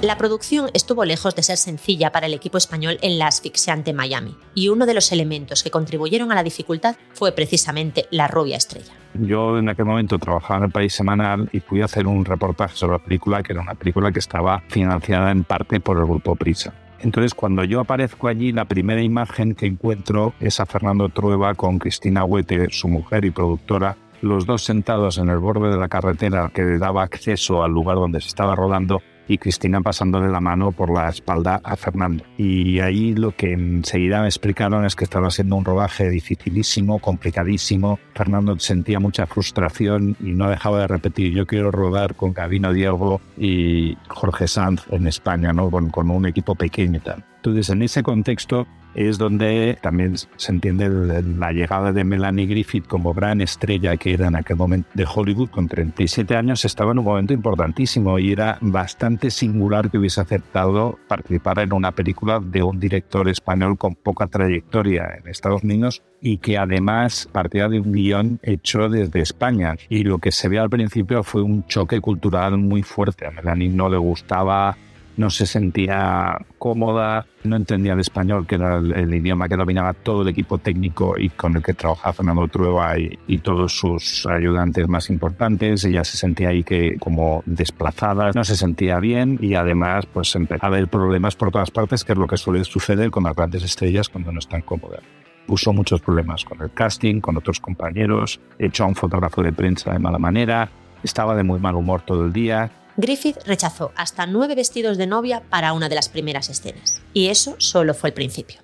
La 0.00 0.16
producción 0.16 0.70
estuvo 0.74 1.04
lejos 1.04 1.34
de 1.34 1.42
ser 1.42 1.56
sencilla 1.56 2.12
para 2.12 2.26
el 2.26 2.34
equipo 2.34 2.56
español 2.56 2.98
en 3.02 3.18
la 3.18 3.26
asfixiante 3.26 3.92
Miami, 3.92 4.36
y 4.54 4.68
uno 4.68 4.86
de 4.86 4.94
los 4.94 5.10
elementos 5.10 5.64
que 5.64 5.72
contribuyeron 5.72 6.30
a 6.30 6.36
la 6.36 6.44
dificultad 6.44 6.94
fue 7.14 7.32
precisamente 7.32 8.06
la 8.12 8.28
rubia 8.28 8.56
estrella. 8.56 8.92
Yo 9.14 9.58
en 9.58 9.68
aquel 9.68 9.86
momento 9.86 10.20
trabajaba 10.20 10.58
en 10.58 10.64
el 10.66 10.70
País 10.70 10.94
Semanal 10.94 11.48
y 11.52 11.58
pude 11.58 11.82
hacer 11.82 12.06
un 12.06 12.24
reportaje 12.24 12.76
sobre 12.76 12.98
la 12.98 13.04
película, 13.04 13.42
que 13.42 13.52
era 13.52 13.60
una 13.60 13.74
película 13.74 14.12
que 14.12 14.20
estaba 14.20 14.62
financiada 14.68 15.32
en 15.32 15.42
parte 15.42 15.80
por 15.80 15.98
el 15.98 16.04
grupo 16.04 16.36
Prisa. 16.36 16.72
Entonces, 17.00 17.34
cuando 17.34 17.64
yo 17.64 17.80
aparezco 17.80 18.28
allí, 18.28 18.52
la 18.52 18.66
primera 18.66 19.02
imagen 19.02 19.56
que 19.56 19.66
encuentro 19.66 20.32
es 20.38 20.60
a 20.60 20.66
Fernando 20.66 21.08
Trueba 21.08 21.56
con 21.56 21.80
Cristina 21.80 22.24
Huete, 22.24 22.68
su 22.70 22.86
mujer 22.86 23.24
y 23.24 23.32
productora, 23.32 23.96
los 24.20 24.46
dos 24.46 24.62
sentados 24.64 25.18
en 25.18 25.28
el 25.28 25.38
borde 25.38 25.70
de 25.70 25.76
la 25.76 25.88
carretera 25.88 26.50
que 26.54 26.62
daba 26.78 27.02
acceso 27.02 27.64
al 27.64 27.72
lugar 27.72 27.96
donde 27.96 28.20
se 28.20 28.28
estaba 28.28 28.54
rodando 28.54 29.00
y 29.28 29.38
Cristina 29.38 29.80
pasándole 29.80 30.28
la 30.28 30.40
mano 30.40 30.72
por 30.72 30.90
la 30.92 31.08
espalda 31.08 31.60
a 31.62 31.76
Fernando. 31.76 32.24
Y 32.36 32.80
ahí 32.80 33.14
lo 33.14 33.36
que 33.36 33.52
enseguida 33.52 34.20
me 34.22 34.26
explicaron 34.26 34.84
es 34.84 34.96
que 34.96 35.04
estaba 35.04 35.30
siendo 35.30 35.56
un 35.56 35.64
rodaje 35.64 36.08
dificilísimo, 36.10 36.98
complicadísimo. 36.98 37.98
Fernando 38.14 38.58
sentía 38.58 38.98
mucha 38.98 39.26
frustración 39.26 40.16
y 40.20 40.32
no 40.32 40.48
dejaba 40.48 40.80
de 40.80 40.88
repetir, 40.88 41.32
yo 41.32 41.46
quiero 41.46 41.70
rodar 41.70 42.14
con 42.14 42.32
Gabino 42.32 42.72
Diego 42.72 43.20
y 43.36 43.96
Jorge 44.08 44.48
Sanz 44.48 44.82
en 44.90 45.06
España, 45.06 45.52
¿no? 45.52 45.70
con, 45.70 45.90
con 45.90 46.10
un 46.10 46.26
equipo 46.26 46.54
pequeño 46.54 46.96
y 46.96 47.00
tal. 47.00 47.24
Entonces, 47.48 47.70
en 47.70 47.82
ese 47.82 48.02
contexto 48.02 48.66
es 48.94 49.18
donde 49.18 49.78
también 49.80 50.16
se 50.16 50.52
entiende 50.52 50.88
la 50.88 51.52
llegada 51.52 51.92
de 51.92 52.04
Melanie 52.04 52.46
Griffith 52.46 52.86
como 52.86 53.14
gran 53.14 53.40
estrella 53.40 53.96
que 53.96 54.14
era 54.14 54.26
en 54.26 54.36
aquel 54.36 54.56
momento 54.56 54.88
de 54.94 55.06
Hollywood 55.12 55.50
con 55.50 55.68
37 55.68 56.34
años 56.34 56.64
estaba 56.64 56.92
en 56.92 56.98
un 56.98 57.04
momento 57.04 57.32
importantísimo 57.32 58.18
y 58.18 58.32
era 58.32 58.58
bastante 58.60 59.30
singular 59.30 59.90
que 59.90 59.98
hubiese 59.98 60.20
aceptado 60.20 60.98
participar 61.06 61.60
en 61.60 61.72
una 61.72 61.92
película 61.92 62.40
de 62.40 62.62
un 62.62 62.80
director 62.80 63.28
español 63.28 63.78
con 63.78 63.94
poca 63.94 64.26
trayectoria 64.26 65.18
en 65.18 65.28
Estados 65.28 65.62
Unidos 65.62 66.02
y 66.20 66.38
que 66.38 66.58
además 66.58 67.28
partía 67.30 67.68
de 67.68 67.80
un 67.80 67.92
guion 67.92 68.40
hecho 68.42 68.88
desde 68.88 69.20
España. 69.20 69.76
Y 69.88 70.02
lo 70.02 70.18
que 70.18 70.32
se 70.32 70.48
ve 70.48 70.58
al 70.58 70.70
principio 70.70 71.22
fue 71.22 71.42
un 71.42 71.64
choque 71.66 72.00
cultural 72.00 72.58
muy 72.58 72.82
fuerte. 72.82 73.26
A 73.26 73.30
Melanie 73.30 73.68
no 73.68 73.88
le 73.88 73.98
gustaba 73.98 74.76
no 75.18 75.30
se 75.30 75.46
sentía 75.46 76.38
cómoda, 76.58 77.26
no 77.42 77.56
entendía 77.56 77.92
el 77.92 78.00
español, 78.00 78.46
que 78.46 78.54
era 78.54 78.78
el, 78.78 79.12
idioma 79.12 79.48
que 79.48 79.56
dominaba 79.56 79.92
todo 79.92 80.22
el 80.22 80.28
equipo 80.28 80.58
técnico 80.58 81.18
y 81.18 81.28
con 81.28 81.56
el 81.56 81.62
que 81.62 81.74
trabajaba 81.74 82.12
Fernando 82.12 82.46
Trueba 82.48 82.96
y, 82.98 83.38
todos 83.38 83.78
sus 83.78 84.26
ayudantes 84.26 84.88
más 84.88 85.10
importantes. 85.10 85.84
Ella 85.84 86.04
se 86.04 86.16
sentía 86.16 86.50
ahí 86.50 86.62
que 86.62 86.96
como 86.98 87.42
desplazada, 87.46 88.30
no 88.34 88.44
se 88.44 88.56
sentía 88.56 88.98
bien 89.00 89.38
y 89.40 89.54
además 89.54 90.06
pues 90.06 90.34
empezaba 90.34 90.74
a 90.74 90.76
haber 90.76 90.88
problemas 90.88 91.34
por 91.34 91.50
todas 91.50 91.70
partes, 91.70 92.04
que 92.04 92.12
es 92.12 92.18
lo 92.18 92.26
que 92.26 92.36
suele 92.36 92.64
suceder 92.64 93.10
con 93.10 93.24
las 93.24 93.34
grandes 93.34 93.62
estrellas 93.62 94.08
cuando 94.08 94.32
no 94.32 94.38
están 94.38 94.62
cómodas 94.62 95.02
puso 95.46 95.72
muchos 95.72 96.02
problemas 96.02 96.44
con 96.44 96.60
el 96.60 96.70
casting, 96.70 97.22
con 97.22 97.38
otros 97.38 97.58
compañeros, 97.58 98.38
echó 98.58 98.84
a 98.84 98.86
un 98.86 98.94
fotógrafo 98.94 99.42
de 99.42 99.50
prensa 99.50 99.90
de 99.90 99.98
mala 99.98 100.18
manera, 100.18 100.68
estaba 101.02 101.34
de 101.34 101.42
muy 101.42 101.58
mal 101.58 101.74
humor 101.74 102.02
todo 102.02 102.26
el 102.26 102.34
día 102.34 102.70
Griffith 102.98 103.36
rechazó 103.46 103.92
hasta 103.94 104.26
nueve 104.26 104.56
vestidos 104.56 104.98
de 104.98 105.06
novia 105.06 105.40
para 105.48 105.72
una 105.72 105.88
de 105.88 105.94
las 105.94 106.08
primeras 106.08 106.50
escenas. 106.50 107.00
Y 107.14 107.28
eso 107.28 107.54
solo 107.58 107.94
fue 107.94 108.10
el 108.10 108.14
principio. 108.14 108.58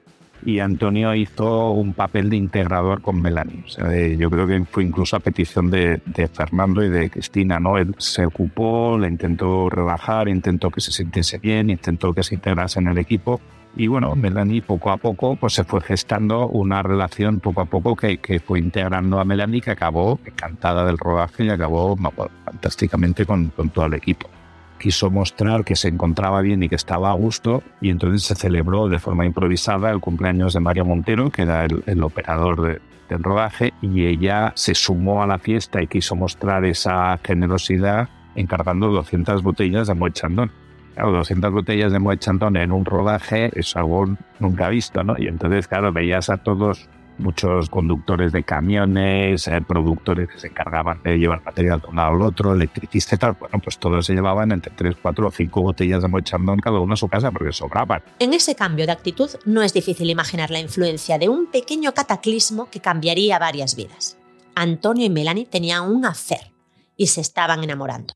Y 0.45 0.59
Antonio 0.59 1.15
hizo 1.15 1.71
un 1.71 1.95
papel 1.95 2.31
de 2.31 2.37
integrador 2.37 3.01
con 3.01 3.23
Melanie. 3.23 3.65
yo 4.19 4.29
creo 4.31 4.49
que 4.49 4.65
fue 4.65 4.83
incluso 4.83 5.15
a 5.15 5.21
petición 5.21 5.71
de, 5.71 6.03
de, 6.05 6.27
Fernando 6.27 6.83
y 6.83 6.91
de 6.91 7.11
Cristina. 7.11 7.61
¿no? 7.61 7.79
Él 7.79 7.95
se 7.99 8.27
ocupó, 8.27 8.99
le 8.99 9.07
intentó 9.07 9.71
relajar, 9.71 10.29
intentó 10.29 10.69
que 10.69 10.81
se 10.81 10.91
sintiese 10.91 11.39
bien, 11.39 11.71
intentó 11.71 12.13
que 12.13 12.25
se 12.25 12.35
integrase 12.35 12.81
en 12.81 12.89
el 12.89 12.99
equipo 12.99 13.41
y 13.77 13.87
bueno, 13.87 14.15
Melanie 14.15 14.63
poco 14.63 14.91
a 14.91 14.97
poco 14.97 15.37
pues 15.37 15.55
se 15.55 15.65
fue 15.65 15.81
gestando 15.81 16.49
una 16.49 16.83
relación 16.83 17.41
poco 17.41 17.61
a 17.61 17.65
poco 17.67 17.97
que, 17.97 18.19
fue 18.45 18.59
integrando 18.59 19.21
a 19.21 19.25
Melanie 19.25 19.61
que 19.61 19.71
acabó 19.71 20.21
encantada 20.25 20.85
del 20.85 20.99
rodaje 20.99 21.45
y 21.45 21.51
acabó 21.51 21.97
fantásticamente 22.45 23.27
con, 23.27 23.49
con 23.49 23.71
todo 23.71 23.87
el 23.87 23.95
equipo 23.95 24.29
quiso 24.79 25.11
mostrar 25.11 25.65
que 25.65 25.77
se 25.77 25.89
encontraba 25.89 26.43
bien 26.43 26.63
y 26.63 26.69
que 26.69 26.75
estaba 26.75 27.11
a 27.11 27.15
gusto 27.15 27.63
y 27.81 27.89
entonces 27.89 28.23
se 28.23 28.35
celebró 28.35 28.89
de 28.89 28.99
forma 28.99 29.25
improvisada 29.25 29.91
el 29.91 30.01
cumpleaños 30.01 30.53
de 30.53 30.61
Mario 30.61 30.85
Montero, 30.85 31.31
que 31.31 31.43
era 31.43 31.65
el, 31.65 32.03
operador 32.03 32.61
de, 32.61 32.81
del 33.09 33.23
rodaje, 33.23 33.73
y 33.81 34.05
ella 34.05 34.53
se 34.57 34.75
sumó 34.75 35.23
a 35.23 35.27
la 35.27 35.39
fiesta 35.39 35.83
y 35.83 35.87
quiso 35.87 36.17
mostrar 36.17 36.67
esa 36.67 37.19
generosidad 37.25 38.11
encargando 38.35 38.89
200 38.89 39.43
botellas 39.43 39.87
de 39.87 39.95
Moet. 39.95 40.21
Claro, 40.95 41.13
200 41.13 41.53
botellas 41.53 41.93
de 41.93 41.99
Moet 41.99 42.21
Chandon 42.21 42.57
en 42.57 42.71
un 42.71 42.85
rodaje 42.85 43.51
es 43.59 43.75
algo 43.77 44.17
nunca 44.39 44.69
visto, 44.69 45.03
¿no? 45.03 45.17
Y 45.19 45.27
entonces, 45.27 45.67
claro, 45.67 45.93
veías 45.93 46.31
a 46.31 46.37
todos 46.37 46.89
muchos 47.19 47.69
conductores 47.71 48.33
de 48.33 48.43
camiones, 48.43 49.47
eh, 49.49 49.61
productores 49.67 50.29
que 50.29 50.39
se 50.39 50.49
encargaban 50.49 51.03
de 51.03 51.19
llevar 51.19 51.43
material 51.45 51.81
de 51.81 51.89
un 51.89 51.97
lado 51.97 52.15
al 52.15 52.23
otro, 52.23 52.55
electricistas 52.55 53.15
y 53.15 53.19
tal. 53.19 53.37
Bueno, 53.39 53.59
pues 53.63 53.79
todos 53.79 54.07
se 54.07 54.15
llevaban 54.15 54.53
entre 54.53 54.73
3, 54.73 54.97
4 55.01 55.27
o 55.27 55.31
5 55.31 55.63
botellas 55.63 56.03
de 56.03 56.09
Moet 56.09 56.25
Chandon 56.25 56.59
cada 56.59 56.79
uno 56.79 56.95
a 56.95 56.97
su 56.97 57.09
casa 57.09 57.31
porque 57.31 57.53
sobraban. 57.53 58.03
En 58.19 58.35
ese 58.35 58.55
cambio 58.55 58.87
de 58.87 58.93
actitud 58.93 59.31
no 59.45 59.63
es 59.63 59.73
difícil 59.73 60.11
imaginar 60.11 60.51
la 60.51 60.61
influencia 60.61 61.19
de 61.19 61.29
un 61.29 61.47
pequeño 61.47 61.93
cataclismo 61.93 62.69
que 62.71 62.81
cambiaría 62.81 63.39
varias 63.39 63.77
vidas. 63.77 64.17
Antonio 64.55 65.05
y 65.05 65.11
Melanie 65.11 65.47
tenían 65.47 65.91
un 65.91 66.05
hacer 66.05 66.53
y 66.97 67.09
se 67.09 67.21
estaban 67.21 67.65
enamorando. 67.65 68.15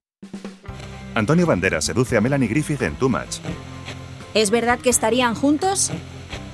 Antonio 1.18 1.46
Banderas 1.46 1.84
seduce 1.84 2.16
a 2.16 2.20
Melanie 2.20 2.46
Griffith 2.46 2.80
en 2.82 2.94
Too 2.94 3.08
Much. 3.08 3.38
¿Es 4.34 4.52
verdad 4.52 4.78
que 4.78 4.88
estarían 4.88 5.34
juntos? 5.34 5.90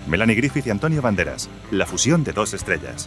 Melanie 0.06 0.36
Griffith 0.36 0.66
y 0.66 0.70
Antonio 0.70 1.02
Banderas, 1.02 1.50
la 1.70 1.84
fusión 1.84 2.24
de 2.24 2.32
dos 2.32 2.54
estrellas. 2.54 3.06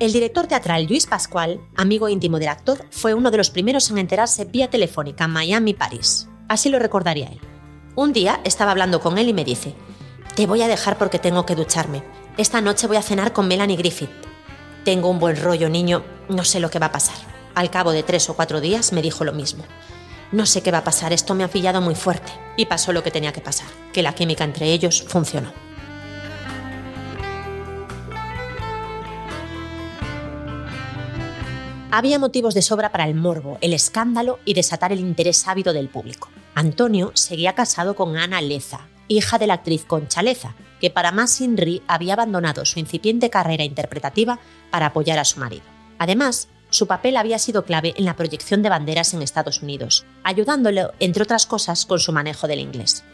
El 0.00 0.14
director 0.14 0.46
teatral 0.46 0.86
Luis 0.86 1.06
Pascual, 1.06 1.60
amigo 1.76 2.08
íntimo 2.08 2.38
del 2.38 2.48
actor, 2.48 2.86
fue 2.90 3.12
uno 3.12 3.30
de 3.30 3.36
los 3.36 3.50
primeros 3.50 3.90
en 3.90 3.98
enterarse 3.98 4.46
vía 4.46 4.70
telefónica 4.70 5.24
en 5.24 5.32
Miami, 5.32 5.74
París. 5.74 6.26
Así 6.48 6.70
lo 6.70 6.78
recordaría 6.78 7.26
él. 7.26 7.40
Un 7.96 8.14
día 8.14 8.40
estaba 8.44 8.70
hablando 8.70 9.00
con 9.00 9.18
él 9.18 9.28
y 9.28 9.34
me 9.34 9.44
dice, 9.44 9.74
te 10.34 10.46
voy 10.46 10.62
a 10.62 10.68
dejar 10.68 10.96
porque 10.96 11.18
tengo 11.18 11.44
que 11.44 11.54
ducharme. 11.54 12.02
Esta 12.38 12.62
noche 12.62 12.86
voy 12.86 12.96
a 12.96 13.02
cenar 13.02 13.34
con 13.34 13.46
Melanie 13.46 13.76
Griffith. 13.76 14.10
Tengo 14.86 15.10
un 15.10 15.18
buen 15.18 15.36
rollo, 15.36 15.68
niño, 15.68 16.02
no 16.30 16.44
sé 16.44 16.60
lo 16.60 16.70
que 16.70 16.78
va 16.78 16.86
a 16.86 16.92
pasar. 16.92 17.35
Al 17.56 17.70
cabo 17.70 17.92
de 17.92 18.02
tres 18.02 18.28
o 18.28 18.34
cuatro 18.36 18.60
días 18.60 18.92
me 18.92 19.00
dijo 19.00 19.24
lo 19.24 19.32
mismo. 19.32 19.64
No 20.30 20.44
sé 20.44 20.62
qué 20.62 20.70
va 20.70 20.78
a 20.78 20.84
pasar, 20.84 21.14
esto 21.14 21.34
me 21.34 21.42
ha 21.42 21.48
pillado 21.48 21.80
muy 21.80 21.94
fuerte. 21.94 22.30
Y 22.58 22.66
pasó 22.66 22.92
lo 22.92 23.02
que 23.02 23.10
tenía 23.10 23.32
que 23.32 23.40
pasar, 23.40 23.66
que 23.94 24.02
la 24.02 24.14
química 24.14 24.44
entre 24.44 24.70
ellos 24.70 25.02
funcionó. 25.08 25.54
Había 31.90 32.18
motivos 32.18 32.52
de 32.52 32.60
sobra 32.60 32.92
para 32.92 33.08
el 33.08 33.14
morbo, 33.14 33.56
el 33.62 33.72
escándalo 33.72 34.38
y 34.44 34.52
desatar 34.52 34.92
el 34.92 35.00
interés 35.00 35.48
ávido 35.48 35.72
del 35.72 35.88
público. 35.88 36.28
Antonio 36.54 37.12
seguía 37.14 37.54
casado 37.54 37.96
con 37.96 38.18
Ana 38.18 38.42
Leza, 38.42 38.86
hija 39.08 39.38
de 39.38 39.46
la 39.46 39.54
actriz 39.54 39.86
Concha 39.86 40.20
Leza, 40.20 40.54
que 40.78 40.90
para 40.90 41.10
más 41.10 41.40
Inri 41.40 41.82
había 41.88 42.12
abandonado 42.12 42.66
su 42.66 42.80
incipiente 42.80 43.30
carrera 43.30 43.64
interpretativa 43.64 44.40
para 44.70 44.86
apoyar 44.86 45.18
a 45.18 45.24
su 45.24 45.40
marido. 45.40 45.64
Además, 45.98 46.48
su 46.70 46.86
papel 46.86 47.16
había 47.16 47.38
sido 47.38 47.64
clave 47.64 47.94
en 47.96 48.04
la 48.04 48.16
proyección 48.16 48.62
de 48.62 48.68
banderas 48.68 49.14
en 49.14 49.22
Estados 49.22 49.62
Unidos, 49.62 50.04
ayudándolo, 50.24 50.92
entre 51.00 51.22
otras 51.22 51.46
cosas, 51.46 51.86
con 51.86 51.98
su 51.98 52.12
manejo 52.12 52.48
del 52.48 52.60
inglés. 52.60 53.04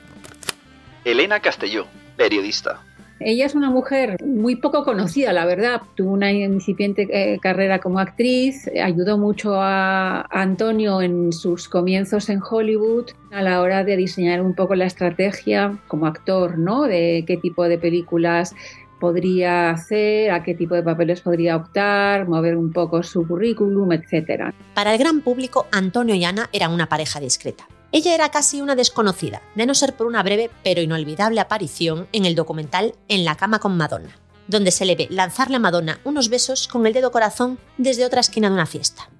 Elena 1.04 1.40
Castelló, 1.40 1.86
periodista. 2.16 2.82
Ella 3.24 3.46
es 3.46 3.54
una 3.54 3.70
mujer 3.70 4.16
muy 4.24 4.56
poco 4.56 4.84
conocida, 4.84 5.32
la 5.32 5.44
verdad. 5.44 5.82
Tuvo 5.94 6.12
una 6.12 6.32
incipiente 6.32 7.06
eh, 7.10 7.38
carrera 7.40 7.80
como 7.80 7.98
actriz, 8.00 8.68
ayudó 8.82 9.16
mucho 9.16 9.54
a 9.54 10.22
Antonio 10.30 11.00
en 11.02 11.32
sus 11.32 11.68
comienzos 11.68 12.28
en 12.30 12.40
Hollywood 12.42 13.10
a 13.30 13.42
la 13.42 13.60
hora 13.60 13.84
de 13.84 13.96
diseñar 13.96 14.42
un 14.42 14.54
poco 14.54 14.74
la 14.74 14.86
estrategia 14.86 15.78
como 15.88 16.06
actor, 16.06 16.58
¿no? 16.58 16.82
De 16.82 17.24
qué 17.26 17.36
tipo 17.36 17.64
de 17.64 17.78
películas 17.78 18.54
podría 19.02 19.70
hacer, 19.70 20.30
a 20.30 20.44
qué 20.44 20.54
tipo 20.54 20.76
de 20.76 20.84
papeles 20.84 21.22
podría 21.22 21.56
optar, 21.56 22.28
mover 22.28 22.56
un 22.56 22.72
poco 22.72 23.02
su 23.02 23.26
currículum, 23.26 23.90
etc. 23.90 24.54
Para 24.74 24.92
el 24.92 24.98
gran 25.00 25.22
público, 25.22 25.66
Antonio 25.72 26.14
y 26.14 26.24
Ana 26.24 26.48
eran 26.52 26.70
una 26.70 26.88
pareja 26.88 27.18
discreta. 27.18 27.66
Ella 27.90 28.14
era 28.14 28.30
casi 28.30 28.62
una 28.62 28.76
desconocida, 28.76 29.42
de 29.56 29.66
no 29.66 29.74
ser 29.74 29.96
por 29.96 30.06
una 30.06 30.22
breve 30.22 30.50
pero 30.62 30.80
inolvidable 30.80 31.40
aparición 31.40 32.06
en 32.12 32.26
el 32.26 32.36
documental 32.36 32.94
En 33.08 33.24
la 33.24 33.34
cama 33.34 33.58
con 33.58 33.76
Madonna, 33.76 34.16
donde 34.46 34.70
se 34.70 34.84
le 34.84 34.94
ve 34.94 35.08
lanzarle 35.10 35.56
a 35.56 35.58
Madonna 35.58 35.98
unos 36.04 36.28
besos 36.28 36.68
con 36.68 36.86
el 36.86 36.92
dedo 36.92 37.10
corazón 37.10 37.58
desde 37.78 38.06
otra 38.06 38.20
esquina 38.20 38.50
de 38.50 38.54
una 38.54 38.66
fiesta. 38.66 39.10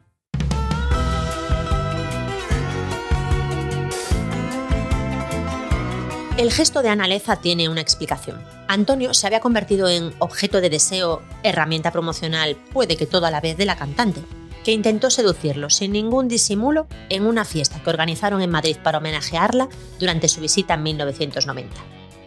El 6.39 6.51
gesto 6.51 6.81
de 6.81 6.89
Analeza 6.89 7.37
tiene 7.37 7.69
una 7.69 7.83
explicación. 7.83 8.43
Antonio 8.67 9.13
se 9.13 9.27
había 9.27 9.41
convertido 9.41 9.87
en 9.89 10.15
objeto 10.19 10.63
de 10.63 10.71
deseo, 10.71 11.21
herramienta 11.43 11.91
promocional, 11.91 12.57
puede 12.73 12.97
que 12.97 13.07
todo 13.07 13.27
a 13.27 13.31
la 13.31 13.43
vez 13.43 13.59
de 13.59 13.67
la 13.67 13.77
cantante, 13.77 14.23
que 14.65 14.73
intentó 14.73 15.11
seducirlo 15.11 15.69
sin 15.69 15.93
ningún 15.93 16.29
disimulo 16.29 16.87
en 17.11 17.27
una 17.27 17.45
fiesta 17.45 17.83
que 17.83 17.91
organizaron 17.91 18.41
en 18.41 18.51
Madrid 18.51 18.79
para 18.83 18.97
homenajearla 18.97 19.69
durante 20.01 20.29
su 20.29 20.41
visita 20.41 20.73
en 20.73 20.85
1990. 20.85 21.77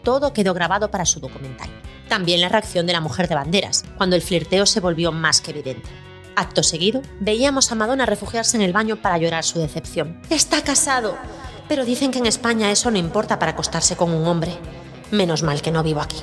Todo 0.03 0.33
quedó 0.33 0.53
grabado 0.53 0.91
para 0.91 1.05
su 1.05 1.19
documental. 1.19 1.69
También 2.07 2.41
la 2.41 2.50
reacción 2.50 2.85
de 2.85 2.93
la 2.93 3.01
mujer 3.01 3.27
de 3.27 3.33
banderas, 3.33 3.83
cuando 3.97 4.15
el 4.15 4.21
flirteo 4.21 4.67
se 4.67 4.81
volvió 4.81 5.12
más 5.12 5.41
que 5.41 5.50
evidente. 5.50 5.89
Acto 6.35 6.62
seguido, 6.62 7.01
veíamos 7.19 7.71
a 7.71 7.75
Madonna 7.75 8.05
refugiarse 8.05 8.55
en 8.55 8.62
el 8.62 8.74
baño 8.74 8.97
para 9.01 9.17
llorar 9.17 9.43
su 9.43 9.57
decepción. 9.57 10.21
¡Está 10.29 10.62
casado! 10.63 11.17
Pero 11.67 11.86
dicen 11.86 12.12
que 12.12 12.19
en 12.19 12.25
España 12.25 12.72
eso 12.72 12.91
no 12.91 12.98
importa 12.98 13.39
para 13.39 13.51
acostarse 13.51 13.95
con 13.95 14.12
un 14.12 14.27
hombre. 14.27 14.57
Menos 15.12 15.43
mal 15.43 15.62
que 15.62 15.72
no 15.72 15.84
vivo 15.84 16.01
aquí. 16.01 16.22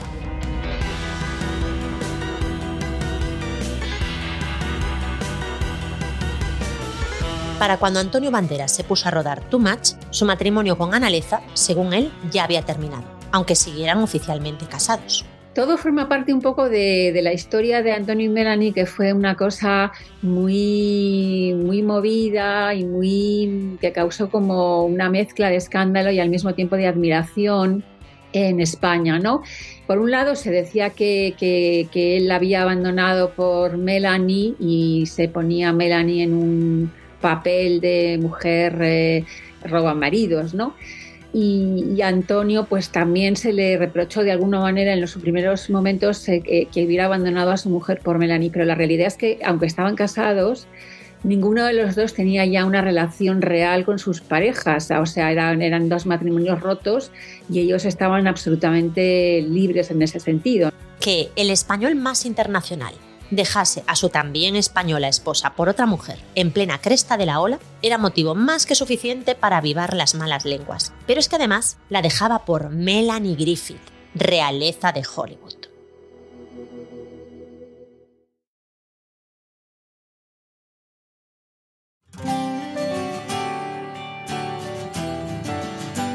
Para 7.59 7.77
cuando 7.77 8.01
Antonio 8.01 8.33
Banderas 8.33 8.73
se 8.73 8.83
puso 8.83 9.07
a 9.07 9.13
rodar 9.13 9.41
Too 9.49 9.61
Much, 9.61 9.91
su 10.11 10.25
matrimonio 10.25 10.77
con 10.77 10.95
Ana 10.95 11.11
Leza, 11.11 11.43
según 11.55 11.93
él, 11.93 12.13
ya 12.33 12.43
había 12.43 12.63
terminado, 12.63 13.05
aunque 13.31 13.55
siguieran 13.55 14.03
oficialmente 14.03 14.67
casados. 14.67 15.25
Todo 15.55 15.77
forma 15.77 16.09
parte 16.09 16.33
un 16.33 16.41
poco 16.41 16.69
de, 16.69 17.19
la 17.23 17.33
historia 17.33 17.83
de 17.83 17.93
Antonio 17.93 18.27
y 18.27 18.29
Melanie, 18.29 18.73
que 18.73 18.87
fue 18.87 19.13
una 19.13 19.37
cosa 19.37 19.93
muy, 20.23 21.55
muy 21.55 21.83
movida 21.83 22.75
y 22.75 22.85
muy 22.85 23.79
que 23.81 23.93
causó 23.93 24.31
como 24.31 24.85
una 24.85 25.11
mezcla 25.11 25.51
de 25.51 25.57
escándalo 25.57 26.11
y 26.11 26.21
al 26.21 26.31
mismo 26.31 26.55
tiempo 26.55 26.77
de 26.77 26.87
admiración 26.87 27.85
en 28.33 28.61
España, 28.61 29.19
¿no? 29.19 29.43
Por 29.87 29.99
un 29.99 30.11
lado 30.11 30.37
se 30.37 30.51
decía 30.51 30.91
que, 30.91 31.35
él 31.93 32.29
la 32.29 32.37
había 32.37 32.63
abandonado 32.63 33.33
por 33.33 33.77
Melanie 33.77 34.55
y 34.59 35.05
se 35.07 35.29
ponía 35.29 35.73
Melanie 35.73 36.23
en 36.23 36.33
un 36.33 36.93
papel 37.21 37.81
de 37.81 38.19
mujer 38.21 38.79
eh, 38.81 39.25
roba 39.65 39.95
maridos, 39.95 40.55
¿no? 40.55 40.75
Y, 41.35 42.01
Antonio 42.03 42.65
pues 42.65 42.91
también 42.91 43.37
se 43.37 43.53
le 43.53 43.79
reprochó 43.79 44.23
de 44.23 44.33
alguna 44.33 44.61
manera 44.61 44.93
en 44.93 45.01
los 45.01 45.15
primeros 45.15 45.71
momentos 45.71 46.29
eh, 46.29 46.43
que, 46.43 46.85
hubiera 46.85 47.07
abandonado 47.07 47.53
a 47.53 47.57
su 47.57 47.71
mujer 47.71 48.01
por 48.03 48.19
Melanie, 48.19 48.51
pero 48.51 48.65
la 48.65 48.75
realidad 48.75 49.07
es 49.07 49.17
que 49.17 49.39
aunque 49.45 49.67
estaban 49.67 49.97
casados, 49.97 50.67
ninguno 51.23 51.65
de 51.65 51.73
los 51.73 51.95
dos 51.95 52.13
tenía 52.13 52.45
ya 52.45 52.67
una 52.67 52.83
relación 52.83 53.41
real 53.41 53.85
con 53.85 53.99
sus 53.99 54.21
parejas, 54.21 54.91
o 54.91 55.07
sea, 55.07 55.33
eran, 55.33 55.63
eran 55.63 55.89
dos 55.89 56.05
matrimonios 56.05 56.61
rotos 56.61 57.13
y 57.49 57.61
ellos 57.61 57.85
estaban 57.87 58.27
absolutamente 58.27 59.41
libres 59.49 59.91
en 59.91 60.03
ese 60.03 60.21
sentido. 60.21 60.71
Que 61.01 61.31
el 61.37 61.51
español 61.51 61.95
más 61.95 62.27
internacional 62.27 62.93
dejase 63.33 63.83
a 63.87 63.97
su 63.97 64.11
también 64.11 64.57
española 64.57 65.09
esposa 65.09 65.55
por 65.55 65.71
otra 65.71 65.87
mujer 65.87 66.19
en 66.35 66.53
plena 66.53 66.81
cresta 66.81 67.17
de 67.17 67.27
la 67.27 67.41
ola 67.41 67.59
era 67.81 67.97
motivo 67.97 68.35
más 68.35 68.67
que 68.67 68.75
suficiente 68.75 69.35
para 69.35 69.57
avivar 69.57 69.95
las 69.95 70.15
malas 70.15 70.45
lenguas. 70.45 70.93
Pero 71.07 71.19
es 71.19 71.29
que 71.29 71.37
además 71.37 71.79
la 71.89 72.03
dejaba 72.03 72.45
por 72.45 72.69
Melanie 72.69 73.35
Griffith, 73.35 73.81
realeza 74.15 74.93
de 74.93 75.03
Hollywood. 75.03 75.62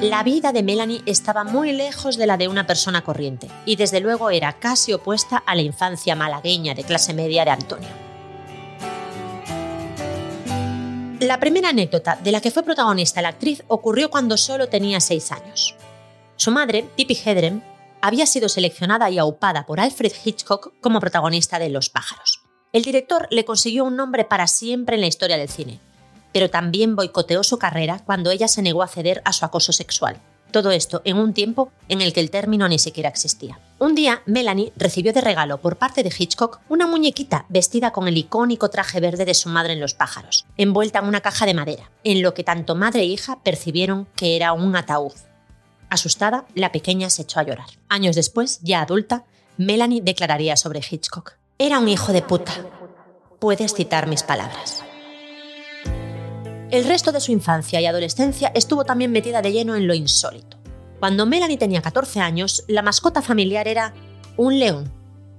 La 0.10 0.24
vida 0.24 0.54
de 0.54 0.64
Melanie 0.64 1.02
estaba 1.06 1.44
muy 1.44 1.74
lejos 1.74 2.16
de 2.16 2.28
la 2.28 2.38
de 2.38 2.48
una 2.48 2.66
persona 2.66 3.04
corriente 3.04 3.50
y 3.66 3.76
desde 3.76 4.00
luego 4.00 4.30
era 4.30 4.54
casi 4.54 4.94
opuesta 4.94 5.44
a 5.46 5.54
la 5.54 5.64
infancia 5.64 6.16
malagueña 6.16 6.74
de 6.74 6.86
clase 6.86 7.14
media 7.14 7.44
de 7.44 7.52
Antonio. 7.52 7.90
La 11.20 11.42
primera 11.42 11.70
anécdota 11.70 12.16
de 12.24 12.32
la 12.32 12.40
que 12.40 12.52
fue 12.52 12.64
protagonista 12.64 13.22
la 13.22 13.28
actriz 13.28 13.66
ocurrió 13.68 14.10
cuando 14.10 14.38
solo 14.38 14.70
tenía 14.70 15.02
seis 15.02 15.30
años. 15.34 15.76
Su 16.38 16.52
madre, 16.52 16.88
Tippi 16.96 17.18
Hedren, 17.26 17.62
había 18.02 18.26
sido 18.28 18.48
seleccionada 18.48 19.10
y 19.10 19.18
aupada 19.18 19.66
por 19.66 19.82
Alfred 19.82 20.14
Hitchcock 20.24 20.80
como 20.80 21.02
protagonista 21.02 21.60
de 21.60 21.68
Los 21.68 21.90
pájaros. 21.90 22.44
El 22.72 22.84
director 22.84 23.28
le 23.30 23.44
consiguió 23.44 23.84
un 23.84 23.98
nombre 23.98 24.24
para 24.24 24.48
siempre 24.48 24.96
en 24.96 25.02
la 25.02 25.08
historia 25.08 25.38
del 25.38 25.50
cine, 25.50 25.82
pero 26.38 26.52
también 26.52 26.96
boicoteó 26.96 27.44
su 27.44 27.58
carrera 27.58 28.00
cuando 28.06 28.30
ella 28.30 28.48
se 28.48 28.62
negó 28.62 28.84
a 28.84 28.88
ceder 28.88 29.24
a 29.26 29.34
su 29.34 29.44
acoso 29.44 29.72
sexual. 29.72 30.22
Todo 30.52 30.70
esto 30.70 31.02
en 31.04 31.18
un 31.18 31.34
tiempo 31.34 31.72
en 31.90 32.00
el 32.00 32.14
que 32.14 32.20
el 32.20 32.30
término 32.30 32.70
ni 32.70 32.78
siquiera 32.78 33.10
existía. 33.10 33.60
Un 33.80 33.96
día, 33.96 34.22
Melanie 34.28 34.72
recibió 34.76 35.14
de 35.14 35.22
regalo 35.22 35.58
por 35.58 35.78
parte 35.78 36.04
de 36.04 36.14
Hitchcock 36.16 36.60
una 36.70 36.86
muñequita 36.86 37.48
vestida 37.50 37.92
con 37.92 38.08
el 38.08 38.18
icónico 38.18 38.70
traje 38.70 39.00
verde 39.00 39.26
de 39.26 39.34
su 39.34 39.50
madre 39.50 39.74
en 39.74 39.80
Los 39.80 39.96
pájaros, 39.96 40.46
envuelta 40.58 41.00
en 41.00 41.06
una 41.06 41.22
caja 41.22 41.48
de 41.48 41.56
madera, 41.56 41.90
en 42.04 42.22
lo 42.22 42.36
que 42.36 42.44
tanto 42.44 42.76
madre 42.76 43.00
e 43.00 43.06
hija 43.06 43.40
percibieron 43.42 44.08
que 44.16 44.36
era 44.36 44.54
un 44.54 44.76
ataúd. 44.76 45.14
Asustada, 45.90 46.46
la 46.54 46.72
pequeña 46.72 47.10
se 47.10 47.24
echó 47.24 47.40
a 47.40 47.46
llorar. 47.46 47.70
Años 47.90 48.16
después, 48.16 48.60
ya 48.62 48.82
adulta, 48.82 49.26
Melanie 49.58 50.04
declararía 50.04 50.56
sobre 50.56 50.82
Hitchcock. 50.88 51.34
Era 51.58 51.80
un 51.80 51.88
hijo 51.88 52.14
de 52.14 52.22
puta. 52.22 52.54
Puedes 53.40 53.74
citar 53.74 54.06
mis 54.06 54.22
palabras. 54.22 54.84
El 56.70 56.84
resto 56.84 57.14
de 57.14 57.22
su 57.22 57.32
infancia 57.32 57.80
y 57.80 57.86
adolescencia 57.86 58.52
estuvo 58.54 58.84
también 58.84 59.14
metida 59.14 59.42
de 59.42 59.54
lleno 59.54 59.76
en 59.76 59.88
lo 59.88 59.94
insólito. 59.94 60.58
Cuando 61.00 61.26
Melanie 61.26 61.58
tenía 61.58 61.82
14 61.82 62.20
años, 62.20 62.66
la 62.68 62.82
mascota 62.82 63.22
familiar 63.22 63.70
era 63.70 63.94
un 64.36 64.60
león, 64.60 64.92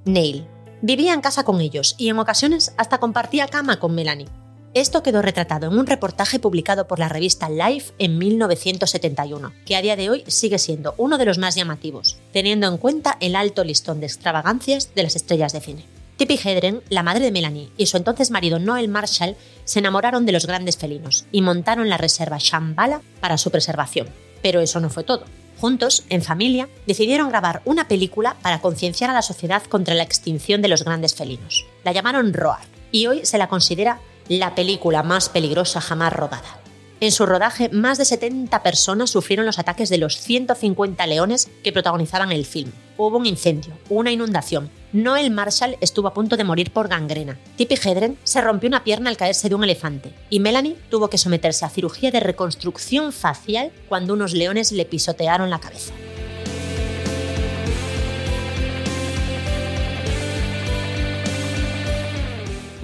Neil. 0.06 0.47
Vivía 0.80 1.12
en 1.12 1.20
casa 1.20 1.44
con 1.44 1.61
ellos 1.61 1.97
y 1.99 2.08
en 2.08 2.18
ocasiones 2.18 2.73
hasta 2.78 2.99
compartía 2.99 3.47
cama 3.47 3.78
con 3.78 3.94
Melanie. 3.94 4.28
Esto 4.73 5.02
quedó 5.02 5.20
retratado 5.20 5.66
en 5.66 5.78
un 5.78 5.87
reportaje 5.87 6.38
publicado 6.38 6.87
por 6.87 6.99
la 6.99 7.11
revista 7.11 7.50
Life 7.50 7.92
en 7.99 8.16
1971, 8.16 9.52
que 9.66 9.76
a 9.76 9.82
día 9.82 9.97
de 9.97 10.08
hoy 10.08 10.25
sigue 10.28 10.58
siendo 10.58 10.94
uno 10.97 11.18
de 11.18 11.26
los 11.26 11.37
más 11.37 11.56
llamativos, 11.56 12.17
teniendo 12.32 12.69
en 12.69 12.78
cuenta 12.78 13.19
el 13.21 13.36
alto 13.36 13.64
listón 13.64 14.00
de 14.00 14.06
extravagancias 14.06 14.95
de 14.95 15.02
las 15.02 15.17
estrellas 15.17 15.52
de 15.52 15.60
cine. 15.60 15.98
Tippi 16.19 16.35
Hedren, 16.35 16.83
la 16.89 17.04
madre 17.04 17.26
de 17.26 17.31
Melanie, 17.31 17.71
y 17.76 17.87
su 17.87 17.97
entonces 17.97 18.33
marido 18.33 18.59
Noel 18.59 18.89
Marshall 18.89 19.37
se 19.65 19.78
enamoraron 19.78 20.26
de 20.26 20.33
los 20.33 20.47
grandes 20.47 20.76
felinos 20.76 21.26
y 21.31 21.43
montaron 21.43 21.89
la 21.89 21.97
reserva 21.97 22.39
Shambhala 22.41 23.02
para 23.21 23.39
su 23.39 23.52
preservación. 23.52 24.09
Pero 24.43 24.61
eso 24.61 24.81
no 24.81 24.91
fue 24.91 25.04
todo. 25.04 25.26
Juntos, 25.61 26.02
en 26.09 26.23
familia, 26.23 26.69
decidieron 26.89 27.28
grabar 27.28 27.63
una 27.65 27.87
película 27.87 28.37
para 28.43 28.61
concienciar 28.61 29.11
a 29.11 29.13
la 29.15 29.23
sociedad 29.23 29.63
contra 29.63 29.95
la 29.95 30.02
extinción 30.02 30.61
de 30.61 30.67
los 30.67 30.85
grandes 30.85 31.15
felinos. 31.15 31.65
La 31.85 31.93
llamaron 31.93 32.33
Roar 32.33 32.67
y 32.91 33.07
hoy 33.07 33.25
se 33.25 33.39
la 33.39 33.49
considera 33.49 34.00
la 34.28 34.57
película 34.57 35.04
más 35.04 35.28
peligrosa 35.28 35.81
jamás 35.81 36.13
rodada. 36.13 36.59
En 37.00 37.13
su 37.13 37.26
rodaje, 37.26 37.69
más 37.69 37.97
de 37.97 38.04
70 38.04 38.61
personas 38.65 39.11
sufrieron 39.11 39.47
los 39.47 39.61
ataques 39.61 39.89
de 39.89 39.99
los 39.99 40.19
150 40.19 41.06
leones 41.06 41.49
que 41.63 41.73
protagonizaban 41.73 42.32
el 42.32 42.45
film. 42.45 42.73
Hubo 42.97 43.19
un 43.19 43.26
incendio, 43.26 43.73
una 43.89 44.11
inundación. 44.11 44.69
Noel 44.93 45.30
Marshall 45.30 45.76
estuvo 45.80 46.08
a 46.08 46.15
punto 46.15 46.37
de 46.37 46.43
morir 46.43 46.73
por 46.73 46.89
gangrena. 46.89 47.39
Tippi 47.54 47.76
Hedren 47.76 48.19
se 48.25 48.41
rompió 48.41 48.67
una 48.67 48.82
pierna 48.82 49.11
al 49.11 49.17
caerse 49.17 49.49
de 49.49 49.54
un 49.54 49.63
elefante. 49.63 50.13
Y 50.28 50.41
Melanie 50.41 50.76
tuvo 50.91 51.08
que 51.08 51.19
someterse 51.19 51.65
a 51.65 51.69
cirugía 51.69 52.11
de 52.11 52.19
reconstrucción 52.19 53.13
facial 53.13 53.71
cuando 53.89 54.15
unos 54.15 54.32
leones 54.32 54.73
le 54.73 54.84
pisotearon 54.84 55.50
la 55.50 55.61
cabeza. 55.61 55.93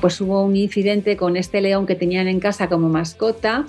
Pues 0.00 0.20
hubo 0.20 0.42
un 0.44 0.54
incidente 0.54 1.16
con 1.16 1.36
este 1.36 1.62
león 1.62 1.86
que 1.86 1.96
tenían 1.96 2.28
en 2.28 2.38
casa 2.38 2.68
como 2.68 2.88
mascota 2.90 3.66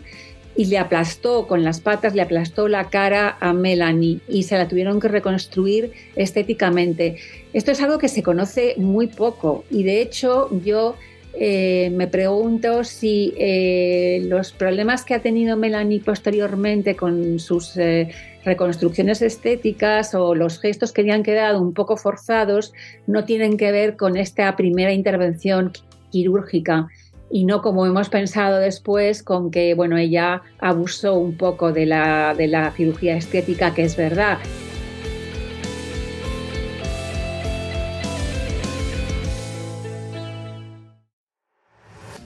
y 0.55 0.65
le 0.65 0.77
aplastó 0.77 1.47
con 1.47 1.63
las 1.63 1.81
patas, 1.81 2.15
le 2.15 2.21
aplastó 2.21 2.67
la 2.67 2.89
cara 2.89 3.37
a 3.39 3.53
Melanie 3.53 4.19
y 4.27 4.43
se 4.43 4.57
la 4.57 4.67
tuvieron 4.67 4.99
que 4.99 5.07
reconstruir 5.07 5.91
estéticamente. 6.15 7.17
Esto 7.53 7.71
es 7.71 7.81
algo 7.81 7.97
que 7.97 8.07
se 8.07 8.23
conoce 8.23 8.75
muy 8.77 9.07
poco 9.07 9.65
y 9.69 9.83
de 9.83 10.01
hecho 10.01 10.49
yo 10.63 10.95
eh, 11.37 11.91
me 11.93 12.07
pregunto 12.07 12.85
si 12.85 13.33
eh, 13.37 14.21
los 14.23 14.53
problemas 14.53 15.03
que 15.03 15.13
ha 15.13 15.21
tenido 15.21 15.57
Melanie 15.57 15.99
posteriormente 15.99 16.95
con 16.95 17.39
sus 17.39 17.75
eh, 17.75 18.09
reconstrucciones 18.45 19.21
estéticas 19.21 20.15
o 20.15 20.33
los 20.33 20.59
gestos 20.59 20.93
que 20.93 21.03
le 21.03 21.11
han 21.11 21.23
quedado 21.23 21.59
un 21.59 21.73
poco 21.73 21.97
forzados 21.97 22.71
no 23.05 23.25
tienen 23.25 23.57
que 23.57 23.73
ver 23.73 23.97
con 23.97 24.15
esta 24.15 24.55
primera 24.55 24.93
intervención 24.93 25.73
quirúrgica 26.09 26.87
y 27.29 27.45
no 27.45 27.61
como 27.61 27.85
hemos 27.85 28.09
pensado 28.09 28.59
después 28.59 29.23
con 29.23 29.51
que 29.51 29.73
bueno, 29.73 29.97
ella 29.97 30.41
abusó 30.59 31.15
un 31.15 31.37
poco 31.37 31.71
de 31.71 31.85
la, 31.85 32.33
de 32.35 32.47
la 32.47 32.71
cirugía 32.71 33.17
estética, 33.17 33.73
que 33.73 33.83
es 33.83 33.95
verdad. 33.95 34.39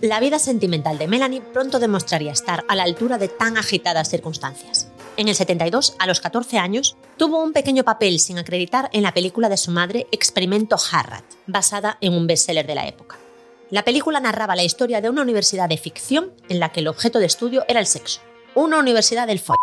La 0.02 0.22
vida 0.22 0.40
sentimental 0.40 0.98
de 0.98 1.10
Melanie 1.10 1.42
pronto 1.42 1.78
demostraría 1.78 2.32
estar 2.32 2.64
a 2.70 2.76
la 2.76 2.84
altura 2.84 3.18
de 3.18 3.28
tan 3.28 3.58
agitadas 3.58 4.10
circunstancias. 4.10 4.90
En 5.18 5.28
el 5.28 5.36
72, 5.36 5.98
a 6.00 6.08
los 6.08 6.22
14 6.22 6.58
años, 6.58 6.96
tuvo 7.18 7.44
un 7.44 7.52
pequeño 7.52 7.84
papel 7.84 8.20
sin 8.20 8.38
acreditar 8.38 8.90
en 8.94 9.04
la 9.04 9.14
película 9.14 9.50
de 9.50 9.58
su 9.58 9.72
madre 9.72 10.08
Experimento 10.14 10.78
Harrat, 10.90 11.26
basada 11.48 11.98
en 12.00 12.14
un 12.14 12.28
bestseller 12.28 12.66
de 12.66 12.76
la 12.76 12.88
época. 12.88 13.18
La 13.72 13.84
película 13.84 14.20
narraba 14.20 14.56
la 14.56 14.64
historia 14.64 15.00
de 15.00 15.12
una 15.12 15.22
universidad 15.22 15.70
de 15.70 15.78
ficción 15.78 16.32
en 16.50 16.60
la 16.60 16.70
que 16.70 16.80
el 16.80 16.88
objeto 16.88 17.20
de 17.20 17.28
estudio 17.28 17.66
era 17.68 17.80
el 17.80 17.86
sexo. 17.86 18.20
Una 18.56 18.80
universidad 18.80 19.28
del 19.28 19.38
foll. 19.38 19.58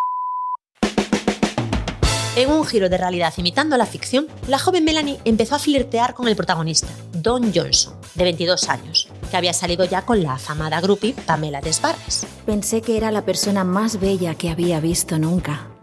En 2.36 2.52
un 2.52 2.64
giro 2.64 2.88
de 2.88 2.98
realidad 2.98 3.34
imitando 3.36 3.76
la 3.76 3.86
ficción, 3.86 4.28
la 4.46 4.60
joven 4.60 4.84
Melanie 4.84 5.18
empezó 5.24 5.56
a 5.56 5.58
flirtear 5.58 6.14
con 6.14 6.28
el 6.28 6.36
protagonista, 6.36 6.86
Don 7.14 7.52
Johnson, 7.52 7.94
de 8.14 8.24
22 8.24 8.68
años, 8.68 9.08
que 9.30 9.38
había 9.38 9.52
salido 9.52 9.84
ya 9.84 10.02
con 10.02 10.22
la 10.22 10.34
afamada 10.34 10.80
groupie 10.80 11.14
Pamela 11.26 11.60
Desbarres. 11.60 12.26
Pensé 12.44 12.82
que 12.82 12.96
era 12.96 13.10
la 13.10 13.24
persona 13.24 13.64
más 13.64 13.98
bella 13.98 14.36
que 14.36 14.50
había 14.50 14.78
visto 14.78 15.18
nunca. 15.18 15.75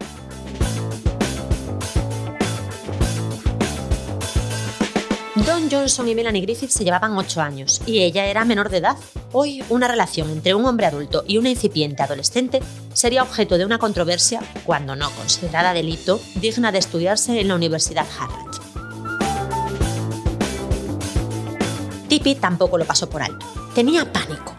Johnson 5.70 6.08
y 6.08 6.14
Melanie 6.14 6.42
Griffith 6.42 6.70
se 6.70 6.84
llevaban 6.84 7.16
8 7.16 7.40
años 7.40 7.80
y 7.86 8.00
ella 8.00 8.26
era 8.26 8.44
menor 8.44 8.68
de 8.68 8.78
edad. 8.78 8.96
Hoy, 9.32 9.62
una 9.68 9.88
relación 9.88 10.30
entre 10.30 10.54
un 10.54 10.64
hombre 10.64 10.86
adulto 10.86 11.24
y 11.26 11.38
una 11.38 11.50
incipiente 11.50 12.02
adolescente 12.02 12.60
sería 12.92 13.22
objeto 13.22 13.58
de 13.58 13.64
una 13.64 13.78
controversia, 13.78 14.40
cuando 14.64 14.96
no 14.96 15.10
considerada 15.10 15.72
delito, 15.72 16.20
digna 16.36 16.72
de 16.72 16.78
estudiarse 16.78 17.40
en 17.40 17.48
la 17.48 17.54
Universidad 17.54 18.06
Harvard. 18.18 18.54
Tippy 22.08 22.34
tampoco 22.36 22.78
lo 22.78 22.84
pasó 22.84 23.08
por 23.08 23.22
alto. 23.22 23.46
Tenía 23.74 24.12
pánico. 24.12 24.54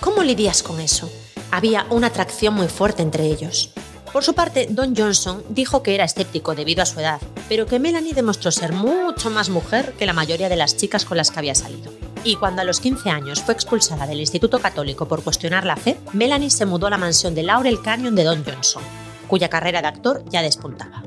¿Cómo 0.00 0.22
lidias 0.22 0.62
con 0.62 0.80
eso? 0.80 1.10
Había 1.50 1.86
una 1.90 2.08
atracción 2.08 2.54
muy 2.54 2.68
fuerte 2.68 3.02
entre 3.02 3.26
ellos. 3.26 3.72
Por 4.12 4.24
su 4.24 4.34
parte, 4.34 4.66
Don 4.68 4.96
Johnson 4.96 5.42
dijo 5.50 5.84
que 5.84 5.94
era 5.94 6.04
escéptico 6.04 6.56
debido 6.56 6.82
a 6.82 6.86
su 6.86 6.98
edad, 6.98 7.20
pero 7.48 7.66
que 7.66 7.78
Melanie 7.78 8.12
demostró 8.12 8.50
ser 8.50 8.72
mucho 8.72 9.30
más 9.30 9.50
mujer 9.50 9.94
que 9.96 10.06
la 10.06 10.12
mayoría 10.12 10.48
de 10.48 10.56
las 10.56 10.76
chicas 10.76 11.04
con 11.04 11.16
las 11.16 11.30
que 11.30 11.38
había 11.38 11.54
salido. 11.54 11.92
Y 12.24 12.34
cuando 12.34 12.60
a 12.60 12.64
los 12.64 12.80
15 12.80 13.08
años 13.08 13.40
fue 13.40 13.54
expulsada 13.54 14.06
del 14.06 14.20
Instituto 14.20 14.58
Católico 14.58 15.06
por 15.06 15.22
cuestionar 15.22 15.64
la 15.64 15.76
fe, 15.76 15.96
Melanie 16.12 16.50
se 16.50 16.66
mudó 16.66 16.88
a 16.88 16.90
la 16.90 16.98
mansión 16.98 17.36
de 17.36 17.44
Laurel 17.44 17.80
Canyon 17.82 18.16
de 18.16 18.24
Don 18.24 18.44
Johnson, 18.44 18.82
cuya 19.28 19.48
carrera 19.48 19.80
de 19.80 19.88
actor 19.88 20.24
ya 20.28 20.42
despuntaba. 20.42 21.04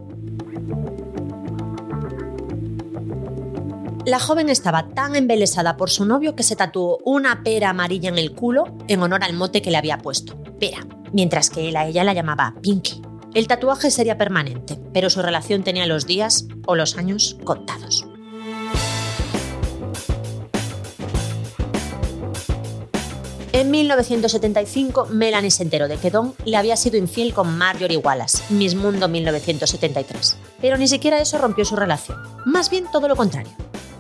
La 4.05 4.19
joven 4.19 4.49
estaba 4.49 4.87
tan 4.89 5.15
embelesada 5.15 5.77
por 5.77 5.89
su 5.89 6.05
novio 6.05 6.35
que 6.35 6.43
se 6.43 6.55
tatuó 6.55 6.99
una 7.05 7.43
pera 7.43 7.69
amarilla 7.69 8.09
en 8.09 8.17
el 8.17 8.33
culo 8.33 8.77
en 8.87 9.01
honor 9.01 9.23
al 9.23 9.33
mote 9.33 9.61
que 9.61 9.71
le 9.71 9.77
había 9.77 9.99
puesto, 9.99 10.42
mientras 11.11 11.49
que 11.49 11.69
él 11.69 11.75
a 11.75 11.87
ella 11.87 12.03
la 12.03 12.13
llamaba 12.13 12.55
Pinky. 12.61 13.01
El 13.33 13.47
tatuaje 13.47 13.89
sería 13.89 14.17
permanente, 14.17 14.77
pero 14.93 15.09
su 15.09 15.21
relación 15.21 15.63
tenía 15.63 15.87
los 15.87 16.05
días 16.05 16.47
o 16.67 16.75
los 16.75 16.97
años 16.97 17.37
contados. 17.43 18.05
En 23.53 23.69
1975, 23.69 25.07
Melanie 25.11 25.51
se 25.51 25.63
enteró 25.63 25.87
de 25.87 25.97
que 25.97 26.09
Don 26.09 26.33
le 26.43 26.57
había 26.57 26.75
sido 26.75 26.97
infiel 26.97 27.33
con 27.33 27.57
Marjorie 27.57 27.97
Wallace, 27.97 28.43
Miss 28.49 28.75
Mundo 28.75 29.07
1973. 29.07 30.37
Pero 30.59 30.77
ni 30.77 30.87
siquiera 30.87 31.19
eso 31.19 31.37
rompió 31.37 31.63
su 31.63 31.75
relación. 31.75 32.17
Más 32.45 32.69
bien 32.69 32.85
todo 32.91 33.07
lo 33.07 33.15
contrario. 33.15 33.51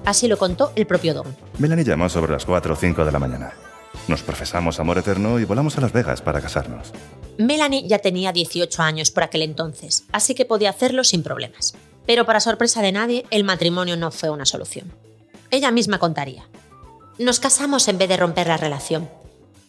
Así 0.05 0.27
lo 0.27 0.37
contó 0.37 0.71
el 0.75 0.85
propio 0.87 1.13
Don. 1.13 1.35
Melanie 1.59 1.85
llamó 1.85 2.09
sobre 2.09 2.33
las 2.33 2.45
4 2.45 2.73
o 2.73 2.75
5 2.75 3.05
de 3.05 3.11
la 3.11 3.19
mañana. 3.19 3.53
Nos 4.07 4.21
profesamos 4.21 4.79
amor 4.79 4.97
eterno 4.97 5.39
y 5.39 5.45
volamos 5.45 5.77
a 5.77 5.81
Las 5.81 5.93
Vegas 5.93 6.21
para 6.21 6.41
casarnos. 6.41 6.91
Melanie 7.37 7.87
ya 7.87 7.99
tenía 7.99 8.33
18 8.33 8.81
años 8.81 9.11
por 9.11 9.23
aquel 9.23 9.41
entonces, 9.41 10.03
así 10.11 10.35
que 10.35 10.45
podía 10.45 10.69
hacerlo 10.69 11.03
sin 11.03 11.23
problemas. 11.23 11.73
Pero 12.05 12.25
para 12.25 12.41
sorpresa 12.41 12.81
de 12.81 12.91
nadie, 12.91 13.25
el 13.31 13.43
matrimonio 13.45 13.95
no 13.95 14.11
fue 14.11 14.29
una 14.29 14.45
solución. 14.45 14.91
Ella 15.51 15.71
misma 15.71 15.99
contaría. 15.99 16.47
Nos 17.17 17.39
casamos 17.39 17.87
en 17.87 17.97
vez 17.97 18.09
de 18.09 18.17
romper 18.17 18.47
la 18.47 18.57
relación. 18.57 19.09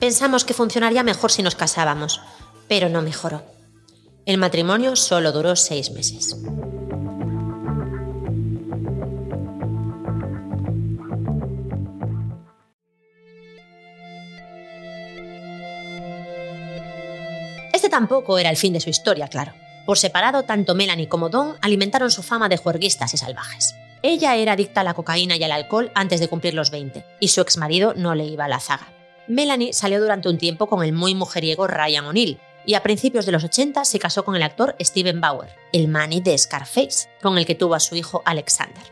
Pensamos 0.01 0.45
que 0.45 0.55
funcionaría 0.55 1.05
mejor 1.05 1.31
si 1.31 1.43
nos 1.43 1.55
casábamos, 1.55 2.21
pero 2.69 2.89
no 2.89 3.03
mejoró. 3.03 3.43
El 4.27 4.39
matrimonio 4.39 4.97
solo 4.97 5.31
duró 5.31 5.55
seis 5.55 5.91
meses. 5.93 6.37
Tampoco 17.95 18.41
era 18.41 18.51
el 18.51 18.57
fin 18.57 18.73
de 18.73 18.81
su 18.81 18.91
historia, 18.91 19.29
claro. 19.29 19.53
Por 19.87 19.99
separado, 19.99 20.43
tanto 20.43 20.75
Melanie 20.75 21.09
como 21.09 21.29
Don 21.29 21.55
alimentaron 21.61 22.11
su 22.11 22.25
fama 22.25 22.49
de 22.49 22.57
juerguistas 22.57 23.15
y 23.15 23.19
salvajes. 23.19 23.77
Ella 24.03 24.35
era 24.35 24.55
adicta 24.55 24.81
a 24.81 24.85
la 24.85 24.95
cocaína 24.95 25.37
y 25.37 25.45
al 25.45 25.53
alcohol 25.53 25.93
antes 25.95 26.19
de 26.19 26.27
cumplir 26.27 26.55
los 26.55 26.73
20, 26.73 27.05
y 27.21 27.29
su 27.29 27.41
exmarido 27.41 27.95
no 27.95 28.17
le 28.17 28.25
iba 28.25 28.47
a 28.47 28.49
la 28.49 28.59
zaga. 28.59 28.93
Melanie 29.29 29.73
salió 29.73 30.01
durante 30.01 30.29
un 30.29 30.39
tiempo 30.39 30.67
con 30.67 30.83
el 30.83 30.93
muy 30.93 31.15
mujeriego 31.15 31.69
Ryan 31.69 32.07
O'Neill, 32.07 32.41
y 32.67 32.75
a 32.75 32.83
principios 32.83 33.27
de 33.27 33.33
los 33.33 33.45
80 33.45 33.85
se 33.85 34.01
casó 34.01 34.25
con 34.25 34.35
el 34.35 34.43
actor 34.43 34.75
Steven 34.81 35.21
Bauer, 35.21 35.51
el 35.73 35.87
Manny 35.87 36.21
de 36.21 36.37
Scarface, 36.37 37.09
con 37.23 37.39
el 37.39 37.47
que 37.47 37.55
tuvo 37.55 37.77
a 37.77 37.81
su 37.81 37.95
hijo 37.95 38.23
Alexander. 38.25 38.83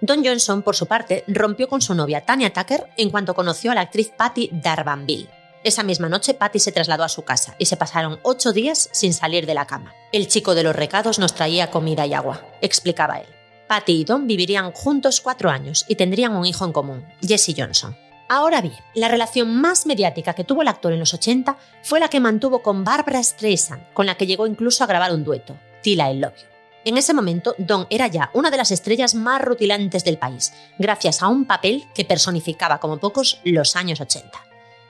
Don 0.00 0.24
Johnson, 0.24 0.62
por 0.62 0.76
su 0.76 0.86
parte, 0.86 1.24
rompió 1.26 1.66
con 1.66 1.82
su 1.82 1.96
novia 1.96 2.20
Tanya 2.20 2.52
Tucker 2.52 2.86
en 2.96 3.10
cuanto 3.10 3.34
conoció 3.34 3.72
a 3.72 3.74
la 3.74 3.80
actriz 3.80 4.12
Patty 4.16 4.50
Darbanville. 4.52 5.30
Esa 5.66 5.82
misma 5.82 6.08
noche, 6.08 6.32
Patty 6.32 6.60
se 6.60 6.70
trasladó 6.70 7.02
a 7.02 7.08
su 7.08 7.22
casa 7.22 7.56
y 7.58 7.66
se 7.66 7.76
pasaron 7.76 8.20
ocho 8.22 8.52
días 8.52 8.88
sin 8.92 9.12
salir 9.12 9.46
de 9.46 9.54
la 9.54 9.66
cama. 9.66 9.92
El 10.12 10.28
chico 10.28 10.54
de 10.54 10.62
los 10.62 10.76
recados 10.76 11.18
nos 11.18 11.34
traía 11.34 11.72
comida 11.72 12.06
y 12.06 12.14
agua, 12.14 12.46
explicaba 12.60 13.18
él. 13.18 13.26
Patty 13.66 13.92
y 13.94 14.04
Don 14.04 14.28
vivirían 14.28 14.70
juntos 14.70 15.20
cuatro 15.20 15.50
años 15.50 15.84
y 15.88 15.96
tendrían 15.96 16.36
un 16.36 16.46
hijo 16.46 16.64
en 16.64 16.72
común, 16.72 17.04
Jesse 17.20 17.52
Johnson. 17.58 17.96
Ahora 18.28 18.60
bien, 18.60 18.76
la 18.94 19.08
relación 19.08 19.60
más 19.60 19.86
mediática 19.86 20.34
que 20.34 20.44
tuvo 20.44 20.62
el 20.62 20.68
actor 20.68 20.92
en 20.92 21.00
los 21.00 21.12
80 21.12 21.58
fue 21.82 21.98
la 21.98 22.10
que 22.10 22.20
mantuvo 22.20 22.62
con 22.62 22.84
Barbara 22.84 23.20
Streisand, 23.20 23.92
con 23.92 24.06
la 24.06 24.14
que 24.14 24.28
llegó 24.28 24.46
incluso 24.46 24.84
a 24.84 24.86
grabar 24.86 25.12
un 25.12 25.24
dueto, 25.24 25.58
Tila 25.82 26.12
el 26.12 26.20
Love 26.20 26.44
En 26.84 26.96
ese 26.96 27.12
momento, 27.12 27.56
Don 27.58 27.88
era 27.90 28.06
ya 28.06 28.30
una 28.34 28.52
de 28.52 28.58
las 28.58 28.70
estrellas 28.70 29.16
más 29.16 29.42
rutilantes 29.42 30.04
del 30.04 30.18
país, 30.18 30.52
gracias 30.78 31.24
a 31.24 31.26
un 31.26 31.44
papel 31.44 31.88
que 31.92 32.04
personificaba 32.04 32.78
como 32.78 32.98
pocos 32.98 33.40
los 33.42 33.74
años 33.74 34.00
80 34.00 34.45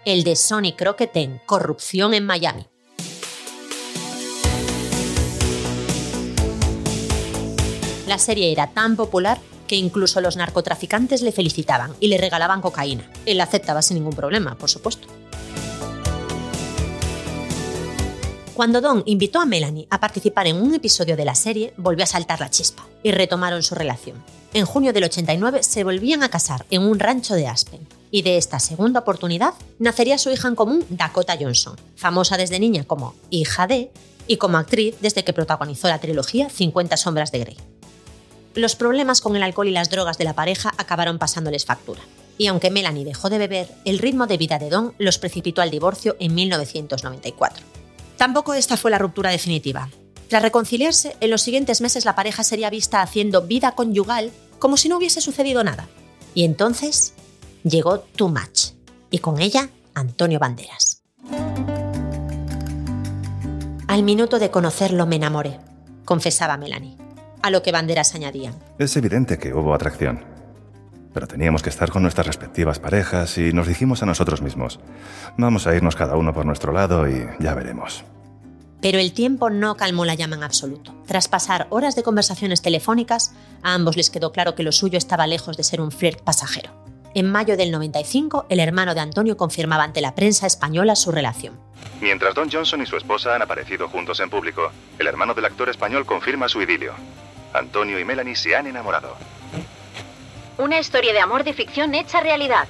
el 0.06 0.22
de 0.22 0.36
Sonny 0.36 0.72
Crockett 0.74 1.16
en 1.16 1.40
Corrupción 1.46 2.14
en 2.14 2.24
Miami. 2.24 2.64
La 8.06 8.16
serie 8.18 8.52
era 8.52 8.68
tan 8.68 8.94
popular 8.94 9.40
que 9.66 9.74
incluso 9.74 10.20
los 10.20 10.36
narcotraficantes 10.36 11.22
le 11.22 11.32
felicitaban 11.32 11.92
y 11.98 12.06
le 12.06 12.18
regalaban 12.18 12.60
cocaína. 12.60 13.10
Él 13.26 13.40
aceptaba 13.40 13.82
sin 13.82 13.96
ningún 13.96 14.14
problema, 14.14 14.56
por 14.56 14.70
supuesto. 14.70 15.08
Cuando 18.54 18.80
Don 18.80 19.02
invitó 19.06 19.40
a 19.40 19.44
Melanie 19.44 19.88
a 19.90 19.98
participar 19.98 20.46
en 20.46 20.62
un 20.62 20.72
episodio 20.72 21.16
de 21.16 21.24
la 21.24 21.34
serie, 21.34 21.74
volvió 21.76 22.04
a 22.04 22.06
saltar 22.06 22.38
la 22.38 22.48
chispa 22.48 22.86
y 23.02 23.10
retomaron 23.10 23.64
su 23.64 23.74
relación. 23.74 24.22
En 24.54 24.66
junio 24.66 24.92
del 24.92 25.02
89 25.02 25.64
se 25.64 25.82
volvían 25.82 26.22
a 26.22 26.30
casar 26.30 26.64
en 26.70 26.82
un 26.82 27.00
rancho 27.00 27.34
de 27.34 27.48
Aspen 27.48 27.88
y 28.16 28.22
de 28.22 28.38
esta 28.38 28.60
segunda 28.60 29.00
oportunidad 29.00 29.52
nacería 29.78 30.16
su 30.16 30.30
hija 30.30 30.48
en 30.48 30.54
común, 30.54 30.86
Dakota 30.88 31.36
Johnson, 31.38 31.76
famosa 31.96 32.38
desde 32.38 32.58
niña 32.58 32.84
como 32.84 33.14
hija 33.28 33.66
de 33.66 33.90
y 34.26 34.38
como 34.38 34.56
actriz 34.56 34.94
desde 35.02 35.22
que 35.22 35.34
protagonizó 35.34 35.88
la 35.88 35.98
trilogía 35.98 36.48
50 36.48 36.96
sombras 36.96 37.30
de 37.30 37.40
Grey. 37.40 37.56
Los 38.54 38.74
problemas 38.74 39.20
con 39.20 39.36
el 39.36 39.42
alcohol 39.42 39.68
y 39.68 39.72
las 39.72 39.90
drogas 39.90 40.16
de 40.16 40.24
la 40.24 40.32
pareja 40.32 40.72
acabaron 40.78 41.18
pasándoles 41.18 41.66
factura. 41.66 42.00
Y 42.38 42.46
aunque 42.46 42.70
Melanie 42.70 43.04
dejó 43.04 43.28
de 43.28 43.36
beber, 43.36 43.68
el 43.84 43.98
ritmo 43.98 44.26
de 44.26 44.38
vida 44.38 44.58
de 44.58 44.70
Don 44.70 44.94
los 44.96 45.18
precipitó 45.18 45.60
al 45.60 45.70
divorcio 45.70 46.16
en 46.18 46.34
1994. 46.34 47.66
Tampoco 48.16 48.54
esta 48.54 48.78
fue 48.78 48.90
la 48.90 48.98
ruptura 48.98 49.28
definitiva. 49.28 49.90
Tras 50.30 50.40
reconciliarse, 50.40 51.18
en 51.20 51.28
los 51.28 51.42
siguientes 51.42 51.82
meses 51.82 52.06
la 52.06 52.14
pareja 52.14 52.44
sería 52.44 52.70
vista 52.70 53.02
haciendo 53.02 53.42
vida 53.42 53.72
conyugal 53.72 54.32
como 54.58 54.78
si 54.78 54.88
no 54.88 54.96
hubiese 54.96 55.20
sucedido 55.20 55.62
nada. 55.62 55.86
Y 56.34 56.44
entonces 56.44 57.12
llegó 57.68 57.98
Too 57.98 58.28
Much 58.28 58.72
y 59.10 59.18
con 59.18 59.40
ella 59.40 59.68
Antonio 59.94 60.38
Banderas. 60.38 61.02
Al 63.88 64.02
minuto 64.02 64.38
de 64.38 64.50
conocerlo 64.50 65.06
me 65.06 65.16
enamoré, 65.16 65.58
confesaba 66.04 66.56
Melanie, 66.56 66.96
a 67.42 67.50
lo 67.50 67.62
que 67.62 67.72
Banderas 67.72 68.14
añadía. 68.14 68.52
Es 68.78 68.96
evidente 68.96 69.38
que 69.38 69.52
hubo 69.54 69.74
atracción, 69.74 70.24
pero 71.12 71.26
teníamos 71.26 71.62
que 71.62 71.70
estar 71.70 71.90
con 71.90 72.02
nuestras 72.02 72.26
respectivas 72.26 72.78
parejas 72.78 73.38
y 73.38 73.52
nos 73.52 73.66
dijimos 73.66 74.02
a 74.02 74.06
nosotros 74.06 74.42
mismos, 74.42 74.80
vamos 75.36 75.66
a 75.66 75.74
irnos 75.74 75.96
cada 75.96 76.16
uno 76.16 76.32
por 76.32 76.46
nuestro 76.46 76.72
lado 76.72 77.08
y 77.08 77.26
ya 77.40 77.54
veremos. 77.54 78.04
Pero 78.80 78.98
el 78.98 79.12
tiempo 79.12 79.48
no 79.50 79.76
calmó 79.76 80.04
la 80.04 80.14
llama 80.14 80.36
en 80.36 80.44
absoluto. 80.44 80.94
Tras 81.06 81.28
pasar 81.28 81.66
horas 81.70 81.96
de 81.96 82.02
conversaciones 82.02 82.60
telefónicas, 82.60 83.32
a 83.62 83.74
ambos 83.74 83.96
les 83.96 84.10
quedó 84.10 84.30
claro 84.32 84.54
que 84.54 84.62
lo 84.62 84.70
suyo 84.70 84.98
estaba 84.98 85.26
lejos 85.26 85.56
de 85.56 85.64
ser 85.64 85.80
un 85.80 85.90
flirt 85.90 86.20
pasajero. 86.20 86.85
En 87.16 87.32
mayo 87.32 87.56
del 87.56 87.70
95, 87.70 88.44
el 88.50 88.60
hermano 88.60 88.94
de 88.94 89.00
Antonio 89.00 89.38
confirmaba 89.38 89.84
ante 89.84 90.02
la 90.02 90.14
prensa 90.14 90.46
española 90.46 90.94
su 90.94 91.10
relación. 91.10 91.58
Mientras 92.02 92.34
Don 92.34 92.50
Johnson 92.52 92.82
y 92.82 92.86
su 92.86 92.98
esposa 92.98 93.34
han 93.34 93.40
aparecido 93.40 93.88
juntos 93.88 94.20
en 94.20 94.28
público, 94.28 94.70
el 94.98 95.06
hermano 95.06 95.32
del 95.32 95.46
actor 95.46 95.70
español 95.70 96.04
confirma 96.04 96.46
su 96.46 96.60
idilio. 96.60 96.92
Antonio 97.54 97.98
y 97.98 98.04
Melanie 98.04 98.36
se 98.36 98.54
han 98.54 98.66
enamorado. 98.66 99.16
Una 100.58 100.78
historia 100.78 101.14
de 101.14 101.20
amor 101.20 101.42
de 101.42 101.54
ficción 101.54 101.94
hecha 101.94 102.20
realidad. 102.20 102.68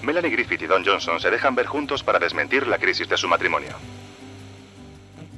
Melanie 0.00 0.30
Griffith 0.30 0.62
y 0.62 0.66
Don 0.68 0.84
Johnson 0.84 1.18
se 1.18 1.32
dejan 1.32 1.56
ver 1.56 1.66
juntos 1.66 2.04
para 2.04 2.20
desmentir 2.20 2.68
la 2.68 2.78
crisis 2.78 3.08
de 3.08 3.16
su 3.16 3.26
matrimonio. 3.26 3.72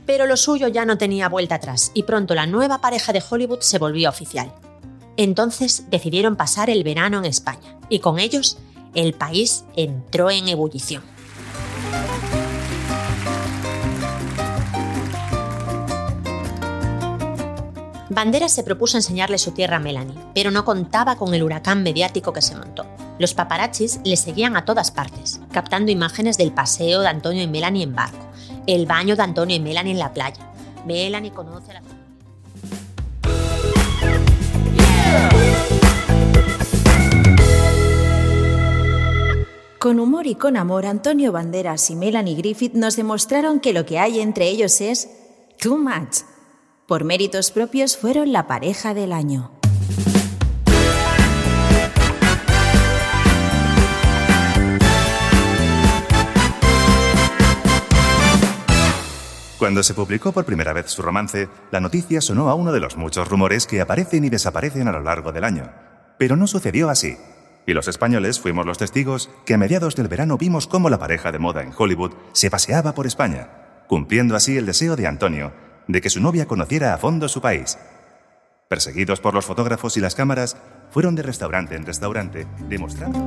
Pero 0.05 0.27
lo 0.27 0.37
suyo 0.37 0.69
ya 0.69 0.85
no 0.85 0.99
tenía 0.99 1.31
vuelta 1.31 1.55
atrás 1.55 1.91
y 1.95 2.03
pronto 2.03 2.35
la 2.35 2.45
nueva 2.45 2.83
pareja 2.83 3.15
de 3.15 3.23
Hollywood 3.27 3.61
se 3.61 3.79
volvió 3.79 4.11
oficial. 4.11 4.53
Entonces 5.17 5.85
decidieron 5.91 6.37
pasar 6.37 6.71
el 6.71 6.85
verano 6.85 7.19
en 7.19 7.25
España 7.25 7.79
y 7.89 7.99
con 7.99 8.19
ellos 8.19 8.59
el 8.95 9.15
país 9.15 9.65
entró 9.77 10.31
en 10.31 10.49
ebullición. 10.49 11.03
Banderas 18.15 18.53
se 18.53 18.63
propuso 18.63 18.99
enseñarle 18.99 19.39
su 19.39 19.53
tierra 19.53 19.77
a 19.77 19.81
Melanie, 19.81 20.19
pero 20.35 20.51
no 20.51 20.67
contaba 20.67 21.17
con 21.17 21.33
el 21.33 21.43
huracán 21.43 21.83
mediático 21.83 22.35
que 22.35 22.43
se 22.43 22.55
montó. 22.55 22.85
Los 23.19 23.33
paparazzis 23.33 24.01
le 24.05 24.19
seguían 24.19 24.55
a 24.55 24.67
todas 24.67 24.91
partes, 24.91 25.41
captando 25.51 25.91
imágenes 25.91 26.37
del 26.37 26.53
paseo 26.53 27.01
de 27.01 27.09
Antonio 27.09 27.43
y 27.43 27.47
Melanie 27.47 27.85
en 27.85 27.95
barco, 27.95 28.27
el 28.67 28.85
baño 28.85 29.17
de 29.17 29.23
Antonio 29.23 29.57
y 29.57 29.61
Melanie 29.61 29.93
en 29.93 29.99
la 29.99 30.13
playa. 30.13 30.47
Melanie 30.85 31.33
conoce 31.33 31.71
a 31.71 31.75
la 31.75 31.83
Con 39.83 39.99
humor 39.99 40.29
y 40.29 40.37
con 40.37 40.57
amor, 40.57 40.87
Antonio 40.87 41.33
Banderas 41.33 41.91
y 41.91 41.97
Melanie 41.97 42.37
Griffith 42.37 42.75
nos 42.75 42.95
demostraron 42.95 43.59
que 43.59 43.73
lo 43.73 43.85
que 43.85 43.99
hay 43.99 44.21
entre 44.21 44.47
ellos 44.47 44.81
es 44.81 45.09
too 45.61 45.77
much. 45.77 46.19
Por 46.87 47.03
méritos 47.03 47.51
propios 47.51 47.97
fueron 47.97 48.33
la 48.33 48.47
pareja 48.47 48.95
del 48.95 49.13
año. 49.13 49.51
Cuando 59.59 59.83
se 59.83 59.95
publicó 59.95 60.31
por 60.31 60.45
primera 60.45 60.73
vez 60.73 60.93
su 60.93 61.03
romance, 61.03 61.49
la 61.73 61.81
noticia 61.81 62.21
sonó 62.21 62.51
a 62.51 62.55
uno 62.55 62.71
de 62.71 62.79
los 62.79 62.97
muchos 62.97 63.27
rumores 63.27 63.67
que 63.67 63.81
aparecen 63.81 64.25
y 64.25 64.31
desaparecen 64.31 64.87
a 64.87 64.93
lo 64.93 65.01
largo 65.01 65.33
del 65.33 65.43
año. 65.43 65.73
Pero 66.19 66.37
no 66.37 66.47
sucedió 66.47 66.89
así. 66.89 67.17
Y 67.67 67.75
los 67.75 67.89
españoles 67.89 68.41
fuimos 68.41 68.67
los 68.67 68.79
testigos 68.79 69.31
que 69.47 69.55
a 69.55 69.59
mediados 69.59 69.95
del 69.95 70.09
verano 70.09 70.37
vimos 70.39 70.67
cómo 70.67 70.91
la 70.91 70.99
pareja 70.99 71.33
de 71.33 71.39
moda 71.39 71.63
en 71.63 71.73
Hollywood 71.77 72.13
se 72.33 72.51
paseaba 72.51 72.95
por 72.95 73.07
España, 73.07 73.49
cumpliendo 73.89 74.35
así 74.35 74.57
el 74.57 74.67
deseo 74.67 74.97
de 74.97 75.07
Antonio 75.07 75.53
de 75.87 76.01
que 76.01 76.11
su 76.11 76.21
novia 76.21 76.47
conociera 76.47 76.95
a 76.95 76.99
fondo 76.99 77.29
su 77.29 77.41
país. 77.41 77.79
Perseguidos 78.69 79.21
por 79.21 79.35
los 79.35 79.45
fotógrafos 79.45 79.97
y 79.97 80.01
las 80.01 80.15
cámaras, 80.15 80.57
fueron 80.91 81.15
de 81.15 81.23
restaurante 81.23 81.75
en 81.75 81.87
restaurante, 81.87 82.47
demostrando... 82.69 83.25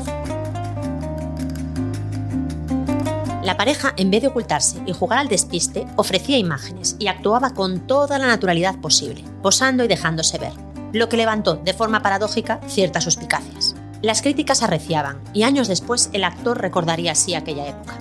La 3.44 3.58
pareja, 3.58 3.94
en 3.96 4.10
vez 4.10 4.24
de 4.24 4.30
ocultarse 4.30 4.82
y 4.88 4.92
jugar 4.92 5.20
al 5.20 5.28
despiste, 5.28 5.86
ofrecía 5.98 6.40
imágenes 6.40 6.96
y 6.98 7.06
actuaba 7.06 7.54
con 7.54 7.86
toda 7.86 8.18
la 8.18 8.26
naturalidad 8.26 8.82
posible, 8.82 9.24
posando 9.44 9.84
y 9.84 9.88
dejándose 9.88 10.40
ver, 10.40 10.54
lo 10.94 11.10
que 11.10 11.18
levantó 11.18 11.56
de 11.56 11.76
forma 11.76 12.02
paradójica 12.02 12.60
ciertas 12.68 13.04
suspicacias. 13.04 13.75
Las 14.06 14.22
críticas 14.22 14.62
arreciaban 14.62 15.18
y 15.34 15.42
años 15.42 15.68
después 15.68 16.12
el 16.14 16.26
actor 16.26 16.62
recordaría 16.62 17.14
así 17.14 17.34
aquella 17.34 17.68
época. 17.68 17.96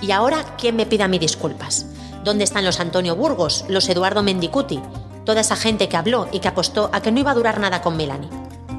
Y 0.00 0.12
ahora, 0.12 0.44
¿quién 0.56 0.76
me 0.76 0.86
pida 0.86 1.08
mis 1.08 1.18
disculpas? 1.18 1.86
¿Dónde 2.22 2.44
están 2.44 2.64
los 2.64 2.78
Antonio 2.78 3.16
Burgos, 3.16 3.64
los 3.68 3.88
Eduardo 3.88 4.22
Mendicuti? 4.22 4.80
Toda 5.24 5.40
esa 5.40 5.56
gente 5.56 5.88
que 5.88 5.96
habló 5.96 6.28
y 6.30 6.38
que 6.38 6.46
apostó 6.46 6.88
a 6.92 7.02
que 7.02 7.10
no 7.10 7.18
iba 7.18 7.32
a 7.32 7.34
durar 7.34 7.58
nada 7.58 7.82
con 7.82 7.96
Melanie. 7.96 8.30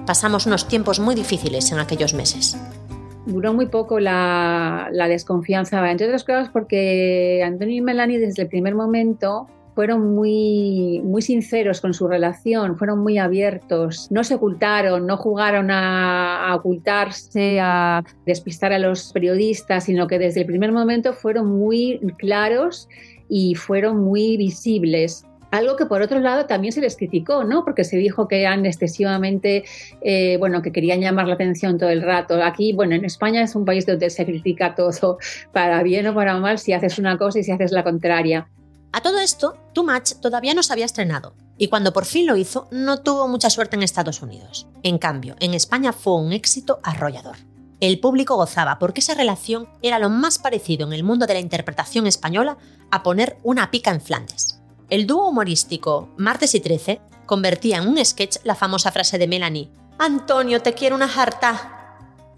Pasamos 0.06 0.46
unos 0.46 0.70
tiempos 0.70 1.02
muy 1.02 1.14
difíciles 1.14 1.70
en 1.74 1.80
aquellos 1.80 2.14
meses. 2.14 2.58
Duró 3.26 3.54
muy 3.54 3.66
poco 3.66 4.00
la, 4.00 4.90
desconfianza, 5.10 5.92
entre 5.92 6.08
otras 6.08 6.24
cosas 6.24 6.48
porque 6.54 7.44
Antonio 7.46 7.76
y 7.76 7.82
Melanie 7.82 8.18
desde 8.18 8.44
el 8.44 8.48
primer 8.48 8.76
momento 8.76 9.50
fueron 9.76 10.14
muy, 10.14 11.02
muy 11.04 11.22
sinceros 11.22 11.82
con 11.82 11.94
su 11.94 12.08
relación, 12.08 12.78
fueron 12.78 13.00
muy 13.00 13.18
abiertos, 13.18 14.08
no 14.12 14.24
se 14.24 14.36
ocultaron, 14.36 15.08
no 15.08 15.18
jugaron 15.18 15.70
a, 15.72 16.54
ocultarse, 16.56 17.60
a 17.62 18.04
despistar 18.26 18.74
a 18.74 18.80
los 18.80 19.12
periodistas, 19.14 19.86
sino 19.86 20.08
que 20.08 20.20
desde 20.20 20.42
el 20.42 20.48
primer 20.48 20.72
momento 20.72 21.14
fueron 21.14 21.48
muy 21.48 22.00
claros 22.18 22.88
y 23.30 23.56
fueron 23.56 24.04
muy 24.04 24.38
visibles. 24.38 25.26
Algo 25.52 25.76
que 25.76 25.86
por 25.86 26.02
otro 26.02 26.20
lado 26.20 26.46
también 26.46 26.72
se 26.72 26.80
les 26.80 26.96
criticó, 26.96 27.44
¿no? 27.44 27.66
Porque 27.66 27.84
se 27.84 27.98
dijo 27.98 28.30
que 28.30 28.42
eran 28.42 28.66
excesivamente, 28.66 29.66
eh, 30.02 30.38
bueno, 30.38 30.62
que 30.62 30.72
querían 30.72 31.02
llamar 31.02 31.28
la 31.28 31.34
atención 31.34 31.78
todo 31.78 31.90
el 31.90 32.02
rato. 32.02 32.42
Aquí, 32.42 32.72
bueno, 32.72 32.96
en 32.96 33.04
España 33.04 33.42
es 33.42 33.54
un 33.54 33.66
país 33.66 33.86
donde 33.86 34.10
se 34.10 34.26
critica 34.26 34.76
todo, 34.76 35.18
para 35.52 35.84
bien 35.84 36.08
o 36.08 36.16
para 36.16 36.38
mal, 36.38 36.58
si 36.58 36.72
haces 36.72 37.00
una 37.00 37.18
cosa 37.18 37.40
y 37.40 37.44
si 37.44 37.52
haces 37.52 37.74
la 37.74 37.84
contraria. 37.84 38.48
A 38.94 39.02
todo 39.02 39.20
esto, 39.20 39.58
Too 39.74 39.86
Much 39.86 40.14
todavía 40.22 40.54
no 40.54 40.64
se 40.64 40.74
había 40.74 40.86
estrenado, 40.86 41.34
y 41.58 41.70
cuando 41.70 41.94
por 41.94 42.06
fin 42.06 42.28
lo 42.28 42.36
hizo, 42.36 42.68
no 42.72 43.02
tuvo 43.02 43.28
mucha 43.28 43.50
suerte 43.50 43.78
en 43.78 43.84
Estados 43.84 44.22
Unidos. 44.22 44.68
En 44.84 44.98
cambio, 44.98 45.36
en 45.40 45.54
España 45.54 45.94
fue 45.94 46.16
un 46.16 46.34
éxito 46.34 46.80
arrollador. 46.84 47.38
El 47.80 48.00
público 48.00 48.36
gozaba 48.36 48.80
porque 48.80 49.00
esa 49.00 49.16
relación 49.16 49.70
era 49.82 49.98
lo 49.98 50.10
más 50.10 50.40
parecido 50.40 50.86
en 50.86 50.94
el 50.94 51.04
mundo 51.04 51.26
de 51.26 51.34
la 51.34 51.40
interpretación 51.40 52.06
española 52.06 52.58
a 52.92 53.02
poner 53.02 53.38
una 53.44 53.72
pica 53.72 53.92
en 53.92 54.02
Flandes. 54.02 54.62
El 54.90 55.08
dúo 55.08 55.30
humorístico 55.30 56.10
Martes 56.18 56.54
y 56.54 56.60
Trece 56.60 57.02
convertía 57.26 57.78
en 57.78 57.88
un 57.88 58.04
sketch 58.04 58.38
la 58.44 58.56
famosa 58.56 58.92
frase 58.92 59.18
de 59.18 59.28
Melanie: 59.28 59.72
Antonio, 59.98 60.62
te 60.62 60.74
quiero 60.74 60.96
una 60.96 61.08
jarta. 61.08 61.81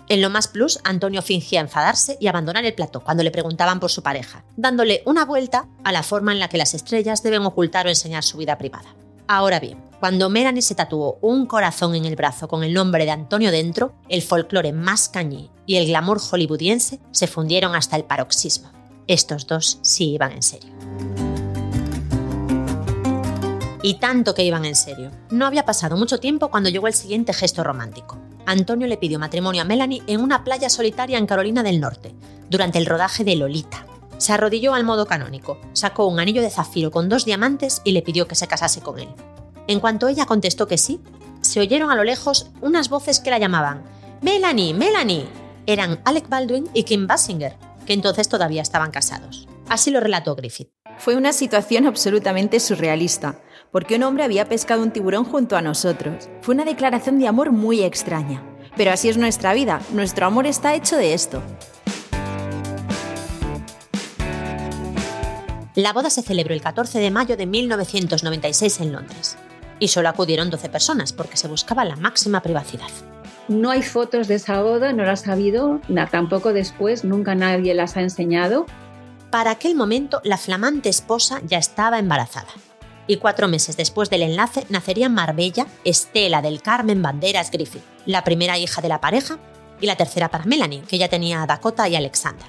En 0.09 0.21
lo 0.21 0.29
más 0.29 0.47
plus, 0.47 0.79
Antonio 0.83 1.21
fingía 1.21 1.61
enfadarse 1.61 2.17
y 2.19 2.27
abandonar 2.27 2.65
el 2.65 2.73
plato 2.73 3.01
cuando 3.01 3.23
le 3.23 3.31
preguntaban 3.31 3.79
por 3.79 3.89
su 3.89 4.03
pareja, 4.03 4.43
dándole 4.57 5.01
una 5.05 5.25
vuelta 5.25 5.67
a 5.83 5.91
la 5.91 6.03
forma 6.03 6.33
en 6.33 6.39
la 6.39 6.49
que 6.49 6.57
las 6.57 6.73
estrellas 6.73 7.23
deben 7.23 7.45
ocultar 7.45 7.85
o 7.85 7.89
enseñar 7.89 8.23
su 8.23 8.37
vida 8.37 8.57
privada. 8.57 8.95
Ahora 9.27 9.59
bien, 9.59 9.81
cuando 10.01 10.29
Melanie 10.29 10.61
se 10.61 10.75
tatuó 10.75 11.17
un 11.21 11.45
corazón 11.45 11.95
en 11.95 12.03
el 12.03 12.17
brazo 12.17 12.49
con 12.49 12.63
el 12.65 12.73
nombre 12.73 13.05
de 13.05 13.11
Antonio 13.11 13.51
dentro, 13.51 13.93
el 14.09 14.21
folclore 14.21 14.73
más 14.73 15.07
cañí 15.07 15.49
y 15.65 15.77
el 15.77 15.87
glamour 15.87 16.19
hollywoodiense 16.19 16.99
se 17.11 17.27
fundieron 17.27 17.73
hasta 17.73 17.95
el 17.95 18.03
paroxismo. 18.03 18.69
Estos 19.07 19.47
dos 19.47 19.79
sí 19.81 20.11
iban 20.11 20.33
en 20.33 20.43
serio. 20.43 20.73
Y 23.81 23.95
tanto 23.95 24.33
que 24.33 24.43
iban 24.43 24.65
en 24.65 24.75
serio. 24.75 25.11
No 25.29 25.45
había 25.45 25.65
pasado 25.65 25.95
mucho 25.95 26.19
tiempo 26.19 26.49
cuando 26.49 26.69
llegó 26.69 26.87
el 26.87 26.93
siguiente 26.93 27.33
gesto 27.33 27.63
romántico. 27.63 28.17
Antonio 28.45 28.87
le 28.87 28.97
pidió 28.97 29.19
matrimonio 29.19 29.61
a 29.61 29.65
Melanie 29.65 30.03
en 30.07 30.21
una 30.21 30.43
playa 30.43 30.69
solitaria 30.69 31.17
en 31.17 31.25
Carolina 31.25 31.63
del 31.63 31.79
Norte, 31.79 32.13
durante 32.49 32.77
el 32.77 32.85
rodaje 32.85 33.23
de 33.23 33.35
Lolita. 33.35 33.85
Se 34.17 34.33
arrodilló 34.33 34.73
al 34.73 34.83
modo 34.83 35.05
canónico, 35.05 35.59
sacó 35.73 36.07
un 36.07 36.19
anillo 36.19 36.41
de 36.41 36.49
zafiro 36.49 36.91
con 36.91 37.09
dos 37.09 37.25
diamantes 37.25 37.81
y 37.83 37.91
le 37.91 38.01
pidió 38.01 38.27
que 38.27 38.35
se 38.35 38.47
casase 38.47 38.81
con 38.81 38.99
él. 38.99 39.09
En 39.67 39.79
cuanto 39.79 40.07
ella 40.07 40.25
contestó 40.25 40.67
que 40.67 40.77
sí, 40.77 40.99
se 41.41 41.59
oyeron 41.59 41.91
a 41.91 41.95
lo 41.95 42.03
lejos 42.03 42.51
unas 42.61 42.89
voces 42.89 43.19
que 43.19 43.29
la 43.29 43.39
llamaban 43.39 43.83
Melanie, 44.21 44.73
Melanie. 44.73 45.27
Eran 45.65 45.99
Alec 46.05 46.29
Baldwin 46.29 46.69
y 46.73 46.83
Kim 46.83 47.07
Basinger, 47.07 47.57
que 47.85 47.93
entonces 47.93 48.29
todavía 48.29 48.61
estaban 48.61 48.91
casados. 48.91 49.47
Así 49.67 49.91
lo 49.91 49.99
relató 49.99 50.35
Griffith. 50.35 50.69
Fue 50.97 51.15
una 51.15 51.33
situación 51.33 51.87
absolutamente 51.87 52.59
surrealista 52.59 53.41
porque 53.73 53.95
un 53.95 54.03
hombre 54.03 54.23
había 54.23 54.47
pescado 54.47 54.83
un 54.83 54.91
tiburón 54.91 55.25
junto 55.25 55.57
a 55.57 55.61
nosotros. 55.63 56.29
Fue 56.41 56.53
una 56.53 56.63
declaración 56.63 57.17
de 57.17 57.27
amor 57.27 57.51
muy 57.51 57.83
extraña. 57.83 58.43
Pero 58.77 58.91
así 58.91 59.09
es 59.09 59.17
nuestra 59.17 59.53
vida, 59.53 59.81
nuestro 59.93 60.27
amor 60.27 60.45
está 60.45 60.75
hecho 60.75 60.95
de 60.95 61.15
esto. 61.15 61.41
La 65.73 65.91
boda 65.91 66.11
se 66.11 66.21
celebró 66.21 66.53
el 66.53 66.61
14 66.61 66.99
de 66.99 67.09
mayo 67.09 67.35
de 67.35 67.47
1996 67.47 68.79
en 68.81 68.93
Londres. 68.93 69.37
Y 69.79 69.87
solo 69.87 70.07
acudieron 70.07 70.51
12 70.51 70.69
personas 70.69 71.11
porque 71.11 71.35
se 71.35 71.47
buscaba 71.47 71.83
la 71.83 71.95
máxima 71.95 72.41
privacidad. 72.41 72.89
No 73.47 73.71
hay 73.71 73.81
fotos 73.81 74.27
de 74.27 74.35
esa 74.35 74.61
boda, 74.61 74.93
no 74.93 75.03
las 75.03 75.27
ha 75.27 75.33
habido, 75.33 75.81
tampoco 76.11 76.53
después, 76.53 77.03
nunca 77.03 77.33
nadie 77.33 77.73
las 77.73 77.97
ha 77.97 78.01
enseñado. 78.01 78.67
Para 79.31 79.49
aquel 79.49 79.73
momento, 79.73 80.21
la 80.23 80.37
flamante 80.37 80.89
esposa 80.89 81.41
ya 81.43 81.57
estaba 81.57 81.97
embarazada 81.97 82.49
y 83.07 83.17
cuatro 83.17 83.47
meses 83.47 83.77
después 83.77 84.09
del 84.09 84.23
enlace 84.23 84.65
nacería 84.69 85.07
en 85.07 85.13
Marbella 85.13 85.67
Estela 85.83 86.41
del 86.41 86.61
Carmen 86.61 87.01
Banderas 87.01 87.51
Griffith, 87.51 87.83
la 88.05 88.23
primera 88.23 88.57
hija 88.57 88.81
de 88.81 88.89
la 88.89 89.01
pareja 89.01 89.39
y 89.81 89.85
la 89.85 89.95
tercera 89.95 90.29
para 90.29 90.45
Melanie, 90.45 90.81
que 90.81 90.97
ya 90.97 91.09
tenía 91.09 91.43
a 91.43 91.47
Dakota 91.47 91.87
y 91.89 91.95
Alexander. 91.95 92.47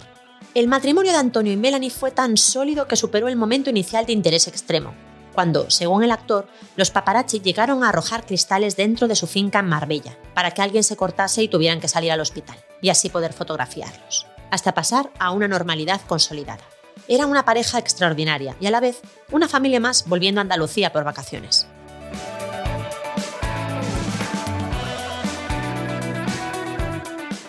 El 0.55 0.69
matrimonio 0.69 1.13
de 1.13 1.19
Antonio 1.19 1.53
y 1.53 1.57
Melanie 1.57 1.91
fue 1.91 2.13
tan 2.13 2.37
sólido 2.37 2.87
que 2.87 2.97
superó 2.97 3.27
el 3.29 3.37
momento 3.37 3.71
inicial 3.71 4.07
de 4.07 4.13
interés 4.13 4.47
extremo, 4.47 4.95
cuando, 5.35 5.69
según 5.69 6.05
el 6.05 6.13
actor, 6.13 6.47
los 6.77 6.93
paparazzi 6.93 7.41
llegaron 7.41 7.83
a 7.83 7.89
arrojar 7.89 8.25
cristales 8.25 8.77
dentro 8.77 9.09
de 9.09 9.17
su 9.17 9.27
finca 9.27 9.59
en 9.59 9.67
Marbella, 9.67 10.17
para 10.33 10.53
que 10.53 10.63
alguien 10.63 10.85
se 10.85 10.97
cortase 10.97 11.43
y 11.43 11.49
tuvieran 11.49 11.81
que 11.81 11.89
salir 11.89 12.13
al 12.13 12.21
hospital, 12.21 12.57
y 12.81 12.91
así 12.91 13.09
poder 13.09 13.33
fotografiarlos, 13.33 14.27
hasta 14.53 14.75
pasar 14.75 15.11
a 15.19 15.33
una 15.33 15.49
normalidad 15.49 16.01
consolidada. 16.07 16.63
Era 17.07 17.27
una 17.27 17.45
pareja 17.45 17.79
extraordinaria 17.79 18.57
y 18.61 18.67
a 18.67 18.71
la 18.71 18.81
vez 18.81 19.01
una 19.31 19.49
familia 19.49 19.81
más 19.81 20.09
volviendo 20.09 20.41
a 20.41 20.43
Andalucía 20.43 20.93
por 20.93 21.05
vacaciones. 21.05 21.67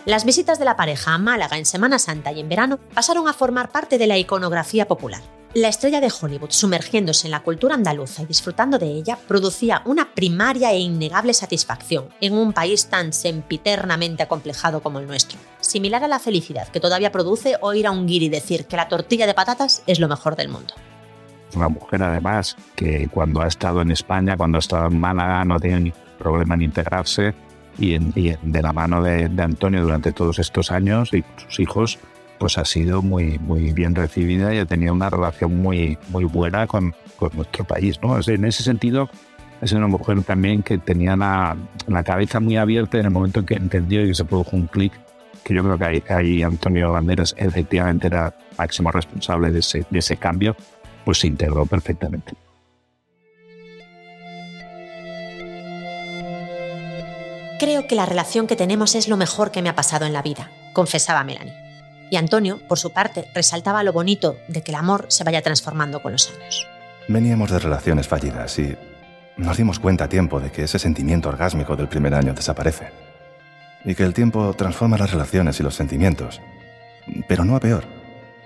Las 0.06 0.24
visitas 0.24 0.60
de 0.60 0.66
la 0.66 0.76
pareja 0.76 1.16
a 1.16 1.18
Málaga 1.18 1.58
en 1.58 1.66
Semana 1.66 1.98
Santa 1.98 2.32
y 2.32 2.40
en 2.40 2.48
verano 2.48 2.80
pasaron 2.94 3.28
a 3.28 3.34
formar 3.34 3.72
parte 3.72 3.98
de 3.98 4.06
la 4.06 4.18
iconografía 4.18 4.88
popular. 4.88 5.22
La 5.56 5.70
estrella 5.70 6.02
de 6.02 6.12
Hollywood, 6.12 6.50
sumergiéndose 6.50 7.28
en 7.28 7.32
la 7.32 7.40
cultura 7.40 7.76
andaluza 7.76 8.22
y 8.22 8.26
disfrutando 8.26 8.78
de 8.78 8.88
ella, 8.88 9.18
producía 9.26 9.82
una 9.86 10.14
primaria 10.14 10.74
e 10.74 10.80
innegable 10.80 11.34
satisfacción 11.34 12.10
en 12.20 12.34
un 12.34 12.52
país 12.52 12.88
tan 12.88 13.14
sempiternamente 13.14 14.22
acomplejado 14.22 14.84
como 14.84 15.00
el 15.00 15.08
nuestro. 15.08 15.40
Similar 15.62 16.04
a 16.04 16.10
la 16.10 16.20
felicidad 16.20 16.68
que 16.68 16.82
todavía 16.82 17.14
produce 17.14 17.56
oír 17.62 17.88
a 17.88 17.92
un 17.92 18.06
guiri 18.06 18.28
decir 18.28 18.66
que 18.66 18.76
la 18.76 18.90
tortilla 18.90 19.28
de 19.28 19.34
patatas 19.34 19.82
es 19.88 20.02
lo 20.02 20.10
mejor 20.10 20.36
del 20.36 20.50
mundo. 20.50 20.74
Una 21.56 21.70
mujer, 21.70 22.04
además, 22.04 22.58
que 22.76 23.08
cuando 23.08 23.40
ha 23.40 23.48
estado 23.48 23.82
en 23.82 23.92
España, 23.92 24.36
cuando 24.36 24.58
ha 24.58 24.60
estado 24.60 24.88
en 24.88 25.00
Málaga, 25.00 25.46
no 25.46 25.58
tiene 25.58 25.94
problema 26.20 26.56
en 26.56 26.64
integrarse 26.64 27.34
y, 27.80 27.98
de 27.98 28.62
la 28.62 28.74
mano 28.74 29.02
de, 29.02 29.30
de 29.30 29.42
Antonio 29.42 29.84
durante 29.84 30.12
todos 30.12 30.38
estos 30.38 30.70
años 30.70 31.14
y 31.14 31.24
sus 31.38 31.62
hijos 31.62 31.98
pues 32.38 32.58
ha 32.58 32.66
sido 32.66 33.02
muy, 33.02 33.40
muy 33.40 33.74
bien 33.74 33.96
recibida 33.96 34.54
y 34.54 34.60
ha 34.60 34.66
tenido 34.66 34.94
una 34.94 35.10
relación 35.10 35.62
muy, 35.62 35.98
muy 36.10 36.26
buena 36.26 36.68
con, 36.68 36.94
con 37.18 37.32
nuestro 37.36 37.64
país. 37.64 38.00
¿no? 38.02 38.20
en 38.20 38.46
ese 38.46 38.64
sentido, 38.64 39.10
es 39.62 39.72
una 39.72 39.88
mujer 39.88 40.22
también 40.24 40.64
que 40.64 40.78
tenía 40.78 41.16
la, 41.16 41.58
la, 41.88 42.04
cabeza 42.04 42.40
muy 42.40 42.58
abierta 42.58 43.00
en 43.00 43.06
el 43.06 43.12
momento 43.12 43.40
en 43.40 43.46
que 43.46 43.56
entendió 43.56 44.04
y 44.04 44.10
que 44.10 44.16
se 44.16 44.26
produjo 44.26 44.56
un 44.56 44.68
clic 44.68 44.94
que 45.46 45.54
yo 45.54 45.64
creo 45.64 45.78
que 45.78 46.04
ahí, 46.12 46.42
Antonio 46.42 46.92
Banderas 46.92 47.36
efectivamente 47.38 48.08
era 48.08 48.36
máximo 48.58 48.92
responsable 48.92 49.52
de 49.52 49.60
ese, 49.60 49.86
de 49.92 50.00
ese 50.00 50.18
cambio, 50.18 50.56
pues 51.06 51.20
se 51.20 51.28
integró 51.28 51.68
perfectamente. 51.68 52.34
Creo 57.60 57.88
que 57.88 57.96
la 57.96 58.08
relación 58.08 58.48
que 58.48 58.56
tenemos 58.56 58.96
es 58.96 59.08
lo 59.08 59.18
mejor 59.18 59.52
que 59.52 59.62
me 59.62 59.70
ha 59.70 59.76
pasado 59.76 60.06
en 60.06 60.14
la 60.14 60.24
vida, 60.24 60.50
confesaba 60.74 61.24
Melanie. 61.24 61.65
Y 62.16 62.18
Antonio, 62.18 62.62
por 62.70 62.80
su 62.80 62.92
parte, 62.92 63.28
resaltaba 63.34 63.84
lo 63.84 63.92
bonito 63.92 64.38
de 64.48 64.64
que 64.64 64.72
el 64.72 64.78
amor 64.78 65.08
se 65.10 65.26
vaya 65.26 65.42
transformando 65.42 66.02
con 66.02 66.14
los 66.14 66.32
años. 66.32 66.66
Veníamos 67.10 67.52
de 67.52 67.60
relaciones 67.60 68.08
fallidas 68.08 68.58
y 68.58 68.74
nos 69.36 69.58
dimos 69.58 69.80
cuenta 69.80 70.06
a 70.06 70.08
tiempo 70.08 70.40
de 70.40 70.50
que 70.50 70.64
ese 70.64 70.80
sentimiento 70.80 71.28
orgásmico 71.28 71.76
del 71.76 71.90
primer 71.90 72.14
año 72.14 72.34
desaparece. 72.34 72.88
Y 73.84 73.96
que 73.96 74.04
el 74.04 74.14
tiempo 74.14 74.54
transforma 74.54 74.98
las 74.98 75.12
relaciones 75.12 75.60
y 75.60 75.64
los 75.64 75.76
sentimientos. 75.76 76.40
Pero 77.28 77.44
no 77.44 77.58
a 77.58 77.60
peor. 77.60 77.84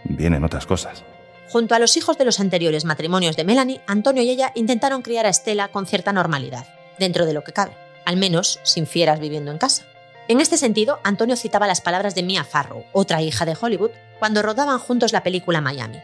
Vienen 0.03 0.43
otras 0.43 0.65
cosas. 0.65 1.03
Junto 1.51 1.75
a 1.75 1.79
los 1.79 1.95
hijos 1.95 2.17
de 2.17 2.25
los 2.25 2.39
anteriores 2.39 2.85
matrimonios 2.85 3.35
de 3.35 3.43
Melanie, 3.43 3.81
Antonio 3.85 4.23
y 4.23 4.31
ella 4.31 4.51
intentaron 4.55 5.03
criar 5.03 5.27
a 5.27 5.29
Estela 5.29 5.67
con 5.67 5.85
cierta 5.85 6.11
normalidad, 6.11 6.65
dentro 6.97 7.27
de 7.27 7.33
lo 7.33 7.43
que 7.43 7.53
cabe 7.53 7.73
al 8.09 8.17
menos 8.17 8.59
sin 8.63 8.87
fieras 8.87 9.19
viviendo 9.19 9.51
en 9.51 9.59
casa. 9.59 9.83
En 10.29 10.41
este 10.41 10.57
sentido, 10.57 10.99
Antonio 11.03 11.35
citaba 11.35 11.65
las 11.65 11.81
palabras 11.81 12.13
de 12.13 12.21
Mia 12.21 12.43
Farrow, 12.43 12.85
otra 12.93 13.19
hija 13.23 13.45
de 13.45 13.57
Hollywood, 13.59 13.89
cuando 14.19 14.43
rodaban 14.43 14.77
juntos 14.77 15.11
la 15.11 15.23
película 15.23 15.59
Miami. 15.59 15.97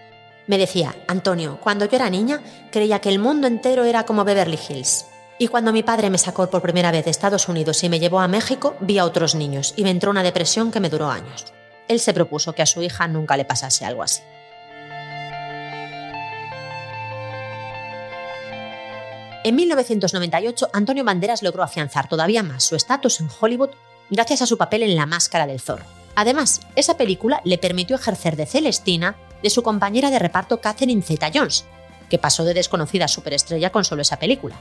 Me 0.48 0.58
decía, 0.58 0.96
Antonio, 1.08 1.60
cuando 1.62 1.86
yo 1.86 1.96
era 1.96 2.10
niña, 2.10 2.42
creía 2.72 3.02
que 3.02 3.10
el 3.10 3.20
mundo 3.20 3.46
entero 3.46 3.84
era 3.84 4.04
como 4.08 4.24
Beverly 4.24 4.58
Hills. 4.68 5.06
Y 5.38 5.48
cuando 5.48 5.72
mi 5.72 5.84
padre 5.84 6.10
me 6.10 6.18
sacó 6.18 6.50
por 6.50 6.64
primera 6.64 6.90
vez 6.90 7.06
de 7.06 7.12
Estados 7.12 7.48
Unidos 7.48 7.84
y 7.84 7.90
me 7.90 8.00
llevó 8.00 8.20
a 8.20 8.28
México, 8.28 8.76
vi 8.80 8.98
a 8.98 9.06
otros 9.06 9.36
niños 9.36 9.76
y 9.78 9.84
me 9.84 9.92
entró 9.92 10.10
una 10.10 10.24
depresión 10.24 10.72
que 10.72 10.80
me 10.80 10.90
duró 10.90 11.08
años. 11.08 11.46
Él 11.88 12.00
se 12.00 12.12
propuso 12.12 12.54
que 12.54 12.64
a 12.64 12.66
su 12.66 12.82
hija 12.82 13.08
nunca 13.08 13.38
le 13.38 13.46
pasase 13.46 13.86
algo 13.86 14.02
así. 14.02 14.24
En 19.44 19.56
1998, 19.56 20.70
Antonio 20.74 21.04
Banderas 21.04 21.44
logró 21.44 21.62
afianzar 21.62 22.10
todavía 22.10 22.42
más 22.42 22.64
su 22.64 22.76
estatus 22.76 23.20
en 23.20 23.30
Hollywood 23.40 23.70
gracias 24.10 24.42
a 24.42 24.46
su 24.46 24.58
papel 24.58 24.84
en 24.84 24.96
La 24.96 25.06
Máscara 25.06 25.48
del 25.48 25.60
Zorro. 25.60 25.86
Además, 26.16 26.62
esa 26.76 26.98
película 26.98 27.42
le 27.44 27.58
permitió 27.58 27.96
ejercer 27.96 28.36
de 28.36 28.46
Celestina 28.46 29.16
de 29.44 29.50
su 29.50 29.64
compañera 29.64 30.10
de 30.10 30.20
reparto 30.20 30.62
Catherine 30.62 31.02
Zeta-Jones, 31.02 31.66
que 32.10 32.18
pasó 32.18 32.46
de 32.46 32.54
desconocida 32.54 33.08
superestrella 33.08 33.72
con 33.72 33.84
solo 33.84 34.02
esa 34.02 34.18
película, 34.18 34.56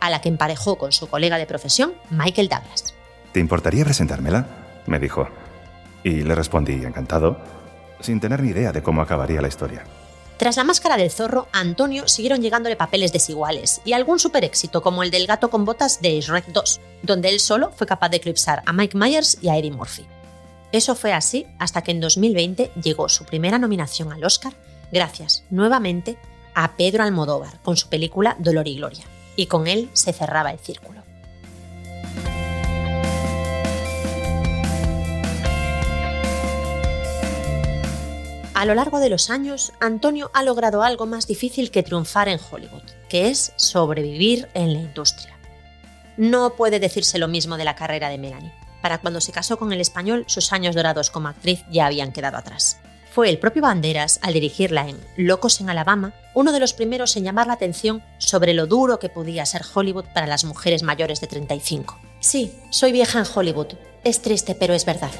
a 0.00 0.10
la 0.10 0.20
que 0.20 0.28
emparejó 0.28 0.78
con 0.78 0.92
su 0.92 1.08
colega 1.08 1.38
de 1.38 1.46
profesión, 1.46 1.94
Michael 2.10 2.48
Douglas. 2.48 2.94
¿Te 3.32 3.40
importaría 3.40 3.84
presentármela? 3.84 4.46
me 4.86 4.98
dijo. 4.98 5.28
Y 6.02 6.22
le 6.22 6.34
respondí 6.34 6.72
encantado, 6.84 7.38
sin 8.00 8.20
tener 8.20 8.42
ni 8.42 8.50
idea 8.50 8.72
de 8.72 8.82
cómo 8.82 9.02
acabaría 9.02 9.42
la 9.42 9.48
historia. 9.48 9.84
Tras 10.40 10.56
la 10.56 10.64
máscara 10.64 10.96
del 10.96 11.10
zorro, 11.10 11.48
a 11.52 11.60
Antonio 11.60 12.08
siguieron 12.08 12.40
llegándole 12.40 12.74
papeles 12.74 13.12
desiguales 13.12 13.82
y 13.84 13.92
algún 13.92 14.18
super 14.18 14.42
éxito 14.42 14.80
como 14.80 15.02
el 15.02 15.10
del 15.10 15.26
gato 15.26 15.50
con 15.50 15.66
botas 15.66 16.00
de 16.00 16.18
Shrek 16.18 16.46
2, 16.46 16.80
donde 17.02 17.28
él 17.28 17.40
solo 17.40 17.72
fue 17.72 17.86
capaz 17.86 18.08
de 18.08 18.16
eclipsar 18.16 18.62
a 18.64 18.72
Mike 18.72 18.96
Myers 18.96 19.36
y 19.42 19.50
a 19.50 19.58
Eddie 19.58 19.70
Murphy. 19.70 20.06
Eso 20.72 20.94
fue 20.94 21.12
así 21.12 21.46
hasta 21.58 21.82
que 21.82 21.90
en 21.90 22.00
2020 22.00 22.72
llegó 22.82 23.10
su 23.10 23.26
primera 23.26 23.58
nominación 23.58 24.14
al 24.14 24.24
Oscar 24.24 24.54
gracias, 24.90 25.44
nuevamente, 25.50 26.16
a 26.54 26.74
Pedro 26.74 27.02
Almodóvar 27.02 27.60
con 27.60 27.76
su 27.76 27.90
película 27.90 28.34
Dolor 28.38 28.66
y 28.66 28.76
Gloria, 28.76 29.04
y 29.36 29.44
con 29.44 29.66
él 29.66 29.90
se 29.92 30.14
cerraba 30.14 30.52
el 30.52 30.58
círculo. 30.58 31.02
A 38.60 38.66
lo 38.66 38.74
largo 38.74 39.00
de 39.00 39.08
los 39.08 39.30
años, 39.30 39.72
Antonio 39.80 40.30
ha 40.34 40.42
logrado 40.42 40.82
algo 40.82 41.06
más 41.06 41.26
difícil 41.26 41.70
que 41.70 41.82
triunfar 41.82 42.28
en 42.28 42.38
Hollywood, 42.38 42.82
que 43.08 43.30
es 43.30 43.54
sobrevivir 43.56 44.50
en 44.52 44.74
la 44.74 44.80
industria. 44.80 45.34
No 46.18 46.56
puede 46.56 46.78
decirse 46.78 47.16
lo 47.16 47.26
mismo 47.26 47.56
de 47.56 47.64
la 47.64 47.74
carrera 47.74 48.10
de 48.10 48.18
Melanie. 48.18 48.52
Para 48.82 48.98
cuando 48.98 49.22
se 49.22 49.32
casó 49.32 49.58
con 49.58 49.72
el 49.72 49.80
español, 49.80 50.24
sus 50.26 50.52
años 50.52 50.74
dorados 50.74 51.08
como 51.08 51.28
actriz 51.28 51.64
ya 51.70 51.86
habían 51.86 52.12
quedado 52.12 52.36
atrás. 52.36 52.78
Fue 53.10 53.30
el 53.30 53.38
propio 53.38 53.62
Banderas, 53.62 54.20
al 54.20 54.34
dirigirla 54.34 54.86
en 54.86 55.00
Locos 55.16 55.62
en 55.62 55.70
Alabama, 55.70 56.12
uno 56.34 56.52
de 56.52 56.60
los 56.60 56.74
primeros 56.74 57.16
en 57.16 57.24
llamar 57.24 57.46
la 57.46 57.54
atención 57.54 58.02
sobre 58.18 58.52
lo 58.52 58.66
duro 58.66 58.98
que 58.98 59.08
podía 59.08 59.46
ser 59.46 59.62
Hollywood 59.72 60.04
para 60.12 60.26
las 60.26 60.44
mujeres 60.44 60.82
mayores 60.82 61.22
de 61.22 61.28
35. 61.28 61.98
Sí, 62.20 62.52
soy 62.68 62.92
vieja 62.92 63.20
en 63.20 63.26
Hollywood. 63.34 63.68
Es 64.04 64.20
triste, 64.20 64.54
pero 64.54 64.74
es 64.74 64.84
verdad. 64.84 65.12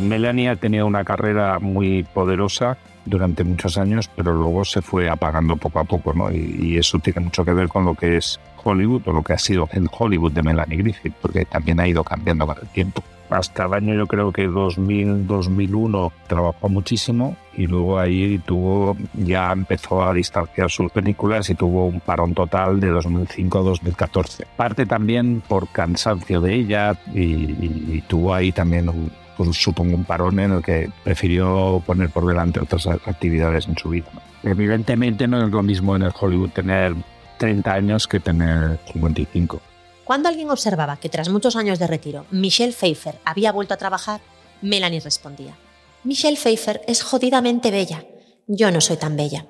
Melanie 0.00 0.48
ha 0.48 0.56
tenido 0.56 0.86
una 0.86 1.04
carrera 1.04 1.58
muy 1.58 2.02
poderosa 2.02 2.78
durante 3.04 3.44
muchos 3.44 3.78
años, 3.78 4.10
pero 4.14 4.34
luego 4.34 4.64
se 4.64 4.82
fue 4.82 5.08
apagando 5.08 5.56
poco 5.56 5.80
a 5.80 5.84
poco, 5.84 6.12
¿no? 6.14 6.30
Y, 6.30 6.76
eso 6.78 6.98
tiene 6.98 7.20
mucho 7.20 7.44
que 7.44 7.52
ver 7.52 7.68
con 7.68 7.84
lo 7.84 7.94
que 7.94 8.16
es 8.16 8.40
Hollywood 8.62 9.02
o 9.06 9.12
lo 9.12 9.22
que 9.22 9.32
ha 9.32 9.38
sido 9.38 9.68
el 9.72 9.88
Hollywood 9.90 10.32
de 10.32 10.42
Melanie 10.42 10.78
Griffith, 10.78 11.14
porque 11.20 11.44
también 11.44 11.80
ha 11.80 11.88
ido 11.88 12.04
cambiando 12.04 12.46
con 12.46 12.56
el 12.60 12.68
tiempo. 12.68 13.02
Hasta 13.28 13.66
el 13.66 13.74
año 13.74 13.94
yo 13.94 14.06
creo 14.06 14.32
que 14.32 14.46
2000, 14.48 15.26
2001 15.26 16.12
trabajó 16.26 16.68
muchísimo 16.68 17.36
y 17.56 17.68
luego 17.68 17.98
ahí 17.98 18.40
tuvo, 18.44 18.96
ya 19.14 19.52
empezó 19.52 20.02
a 20.02 20.12
distanciar 20.12 20.68
sus 20.68 20.90
películas 20.90 21.48
y 21.48 21.54
tuvo 21.54 21.86
un 21.86 22.00
parón 22.00 22.34
total 22.34 22.80
de 22.80 22.88
2005 22.88 23.58
a 23.58 23.62
2014. 23.62 24.46
Parte 24.56 24.84
también 24.84 25.42
por 25.46 25.68
cansancio 25.68 26.40
de 26.40 26.54
ella 26.54 26.98
y, 27.14 27.22
y 27.22 28.04
tuvo 28.08 28.34
ahí 28.34 28.50
también 28.50 28.88
un, 28.88 29.12
pues 29.40 29.56
supongo 29.56 29.96
un 29.96 30.04
parón 30.04 30.38
en 30.38 30.52
el 30.52 30.62
que 30.62 30.92
prefirió 31.02 31.82
poner 31.86 32.10
por 32.10 32.26
delante 32.26 32.60
otras 32.60 32.86
actividades 32.86 33.66
en 33.66 33.74
su 33.78 33.88
vida. 33.88 34.10
Evidentemente 34.42 35.26
no 35.26 35.42
es 35.42 35.50
lo 35.50 35.62
mismo 35.62 35.96
en 35.96 36.02
el 36.02 36.12
Hollywood 36.18 36.50
tener 36.50 36.94
30 37.38 37.72
años 37.72 38.06
que 38.06 38.20
tener 38.20 38.78
55. 38.92 39.62
Cuando 40.04 40.28
alguien 40.28 40.50
observaba 40.50 40.98
que 40.98 41.08
tras 41.08 41.30
muchos 41.30 41.56
años 41.56 41.78
de 41.78 41.86
retiro 41.86 42.26
Michelle 42.30 42.74
Pfeiffer 42.74 43.18
había 43.24 43.50
vuelto 43.50 43.72
a 43.72 43.78
trabajar, 43.78 44.20
Melanie 44.60 45.00
respondía, 45.00 45.56
Michelle 46.04 46.36
Pfeiffer 46.36 46.82
es 46.86 47.02
jodidamente 47.02 47.70
bella, 47.70 48.04
yo 48.46 48.70
no 48.70 48.82
soy 48.82 48.98
tan 48.98 49.16
bella. 49.16 49.46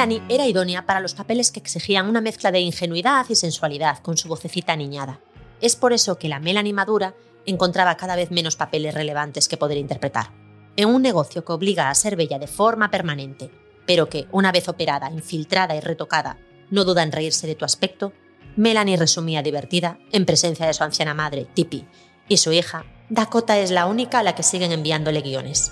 Melanie 0.00 0.22
era 0.30 0.46
idónea 0.46 0.86
para 0.86 1.00
los 1.00 1.12
papeles 1.12 1.50
que 1.50 1.60
exigían 1.60 2.08
una 2.08 2.22
mezcla 2.22 2.50
de 2.50 2.60
ingenuidad 2.60 3.26
y 3.28 3.34
sensualidad 3.34 3.98
con 3.98 4.16
su 4.16 4.28
vocecita 4.28 4.74
niñada. 4.74 5.20
Es 5.60 5.76
por 5.76 5.92
eso 5.92 6.16
que 6.16 6.30
la 6.30 6.40
Melanie 6.40 6.72
madura 6.72 7.14
encontraba 7.44 7.98
cada 7.98 8.16
vez 8.16 8.30
menos 8.30 8.56
papeles 8.56 8.94
relevantes 8.94 9.46
que 9.46 9.58
poder 9.58 9.76
interpretar. 9.76 10.30
En 10.76 10.88
un 10.88 11.02
negocio 11.02 11.44
que 11.44 11.52
obliga 11.52 11.90
a 11.90 11.94
ser 11.94 12.16
bella 12.16 12.38
de 12.38 12.46
forma 12.46 12.90
permanente, 12.90 13.50
pero 13.86 14.08
que, 14.08 14.26
una 14.32 14.52
vez 14.52 14.70
operada, 14.70 15.10
infiltrada 15.10 15.76
y 15.76 15.80
retocada, 15.80 16.38
no 16.70 16.84
duda 16.84 17.02
en 17.02 17.12
reírse 17.12 17.46
de 17.46 17.54
tu 17.54 17.66
aspecto, 17.66 18.14
Melanie 18.56 18.96
resumía 18.96 19.42
divertida 19.42 19.98
en 20.12 20.24
presencia 20.24 20.66
de 20.66 20.72
su 20.72 20.82
anciana 20.82 21.12
madre, 21.12 21.46
Tippy, 21.52 21.84
y 22.26 22.38
su 22.38 22.52
hija, 22.52 22.86
Dakota 23.10 23.58
es 23.58 23.70
la 23.70 23.84
única 23.84 24.20
a 24.20 24.22
la 24.22 24.34
que 24.34 24.44
siguen 24.44 24.72
enviándole 24.72 25.20
guiones. 25.20 25.70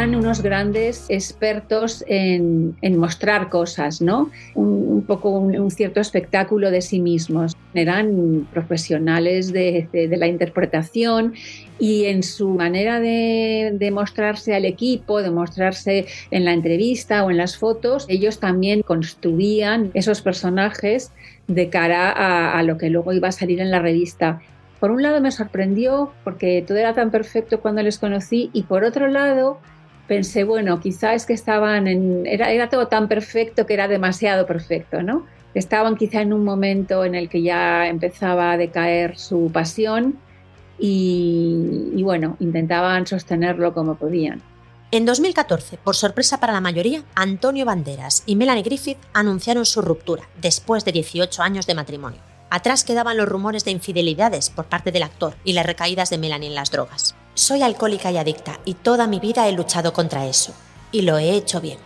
Eran 0.00 0.14
unos 0.14 0.40
grandes 0.40 1.04
expertos 1.10 2.02
en, 2.08 2.74
mostrar 2.96 3.50
cosas, 3.50 4.00
¿no? 4.00 4.30
Un, 4.54 5.04
poco 5.06 5.28
un, 5.28 5.70
cierto 5.70 6.00
espectáculo 6.00 6.70
de 6.70 6.80
sí 6.80 7.00
mismos. 7.00 7.54
Eran 7.74 8.48
profesionales 8.50 9.52
de, 9.52 9.88
la 9.92 10.26
interpretación 10.26 11.34
y 11.78 12.06
en 12.06 12.22
su 12.22 12.48
manera 12.48 12.98
de, 12.98 13.90
mostrarse 13.92 14.54
al 14.54 14.64
equipo, 14.64 15.20
de 15.20 15.30
mostrarse 15.30 16.06
en 16.30 16.46
la 16.46 16.54
entrevista 16.54 17.22
o 17.22 17.30
en 17.30 17.36
las 17.36 17.58
fotos, 17.58 18.06
ellos 18.08 18.40
también 18.40 18.80
construían 18.80 19.90
esos 19.92 20.22
personajes 20.22 21.12
de 21.46 21.68
cara 21.68 22.10
a, 22.10 22.58
a 22.58 22.62
lo 22.62 22.78
que 22.78 22.88
luego 22.88 23.12
iba 23.12 23.28
a 23.28 23.32
salir 23.32 23.60
en 23.60 23.70
la 23.70 23.80
revista 23.80 24.40
por 24.78 24.90
un 24.92 25.02
lado 25.02 25.20
me 25.20 25.30
sorprendió 25.30 26.10
porque 26.24 26.64
todo 26.66 26.78
era 26.78 26.94
tan 26.94 27.10
perfecto 27.10 27.60
cuando 27.60 27.82
les 27.82 27.98
conocí 27.98 28.48
y 28.54 28.62
por 28.62 28.82
otro 28.82 29.08
lado 29.08 29.60
pensé, 30.10 30.42
bueno, 30.42 30.80
quizá 30.80 31.14
es 31.14 31.24
que 31.24 31.34
estaban 31.34 31.86
en, 31.86 32.26
era, 32.26 32.50
era 32.50 32.68
todo 32.68 32.88
tan 32.88 33.06
perfecto 33.06 33.64
que 33.64 33.74
era 33.74 33.86
demasiado 33.86 34.44
perfecto, 34.44 35.04
¿no? 35.04 35.24
Estaban 35.54 35.96
quizá 35.96 36.20
en 36.20 36.32
un 36.32 36.42
momento 36.42 37.04
en 37.04 37.14
el 37.14 37.28
que 37.28 37.42
ya 37.42 37.86
empezaba 37.86 38.50
a 38.50 38.56
decaer 38.56 39.16
su 39.16 39.52
pasión 39.52 40.18
y, 40.80 42.02
bueno, 42.02 42.36
intentaban 42.40 43.06
sostenerlo 43.06 43.72
como 43.72 43.94
podían. 43.94 44.42
En 44.90 45.06
2014, 45.06 45.76
por 45.76 45.94
sorpresa 45.94 46.40
para 46.40 46.54
la 46.54 46.60
mayoría, 46.60 47.04
Antonio 47.14 47.64
Banderas 47.64 48.24
y 48.26 48.34
Melanie 48.34 48.64
Griffith 48.64 48.98
anunciaron 49.12 49.64
su 49.64 49.80
ruptura 49.80 50.28
después 50.42 50.84
de 50.84 50.90
18 50.90 51.40
años 51.40 51.68
de 51.68 51.76
matrimonio. 51.76 52.18
Atrás 52.50 52.82
quedaban 52.82 53.16
los 53.16 53.28
rumores 53.28 53.64
de 53.64 53.70
infidelidades 53.70 54.50
por 54.50 54.64
parte 54.64 54.90
del 54.90 55.04
actor 55.04 55.36
y 55.44 55.52
las 55.52 55.66
recaídas 55.66 56.10
de 56.10 56.18
Melanie 56.18 56.48
en 56.48 56.56
las 56.56 56.72
drogas. 56.72 57.14
Soy 57.34 57.62
alcohólica 57.62 58.10
y 58.10 58.18
adicta 58.18 58.60
y 58.64 58.74
toda 58.74 59.06
mi 59.06 59.20
vida 59.20 59.48
he 59.48 59.52
luchado 59.52 59.92
contra 59.92 60.26
eso. 60.26 60.52
Y 60.92 61.02
lo 61.02 61.18
he 61.18 61.30
hecho 61.32 61.60
bien, 61.60 61.78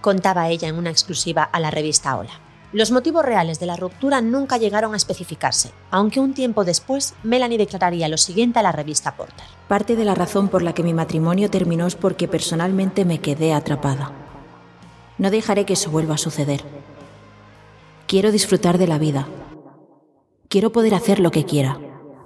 contaba 0.00 0.48
ella 0.48 0.68
en 0.68 0.76
una 0.76 0.90
exclusiva 0.90 1.42
a 1.42 1.60
la 1.60 1.70
revista 1.70 2.16
Hola. 2.16 2.32
Los 2.72 2.92
motivos 2.92 3.24
reales 3.24 3.58
de 3.58 3.66
la 3.66 3.76
ruptura 3.76 4.20
nunca 4.20 4.56
llegaron 4.56 4.94
a 4.94 4.96
especificarse, 4.96 5.72
aunque 5.90 6.20
un 6.20 6.34
tiempo 6.34 6.64
después 6.64 7.14
Melanie 7.24 7.58
declararía 7.58 8.08
lo 8.08 8.16
siguiente 8.16 8.60
a 8.60 8.62
la 8.62 8.70
revista 8.70 9.16
Porter. 9.16 9.44
Parte 9.66 9.96
de 9.96 10.04
la 10.04 10.14
razón 10.14 10.48
por 10.48 10.62
la 10.62 10.72
que 10.72 10.84
mi 10.84 10.94
matrimonio 10.94 11.50
terminó 11.50 11.88
es 11.88 11.96
porque 11.96 12.28
personalmente 12.28 13.04
me 13.04 13.20
quedé 13.20 13.54
atrapada. 13.54 14.12
No 15.18 15.30
dejaré 15.32 15.64
que 15.64 15.72
eso 15.72 15.90
vuelva 15.90 16.14
a 16.14 16.18
suceder. 16.18 16.62
Quiero 18.06 18.30
disfrutar 18.30 18.78
de 18.78 18.86
la 18.86 18.98
vida. 18.98 19.26
Quiero 20.48 20.70
poder 20.70 20.94
hacer 20.94 21.18
lo 21.18 21.32
que 21.32 21.44
quiera. 21.44 21.78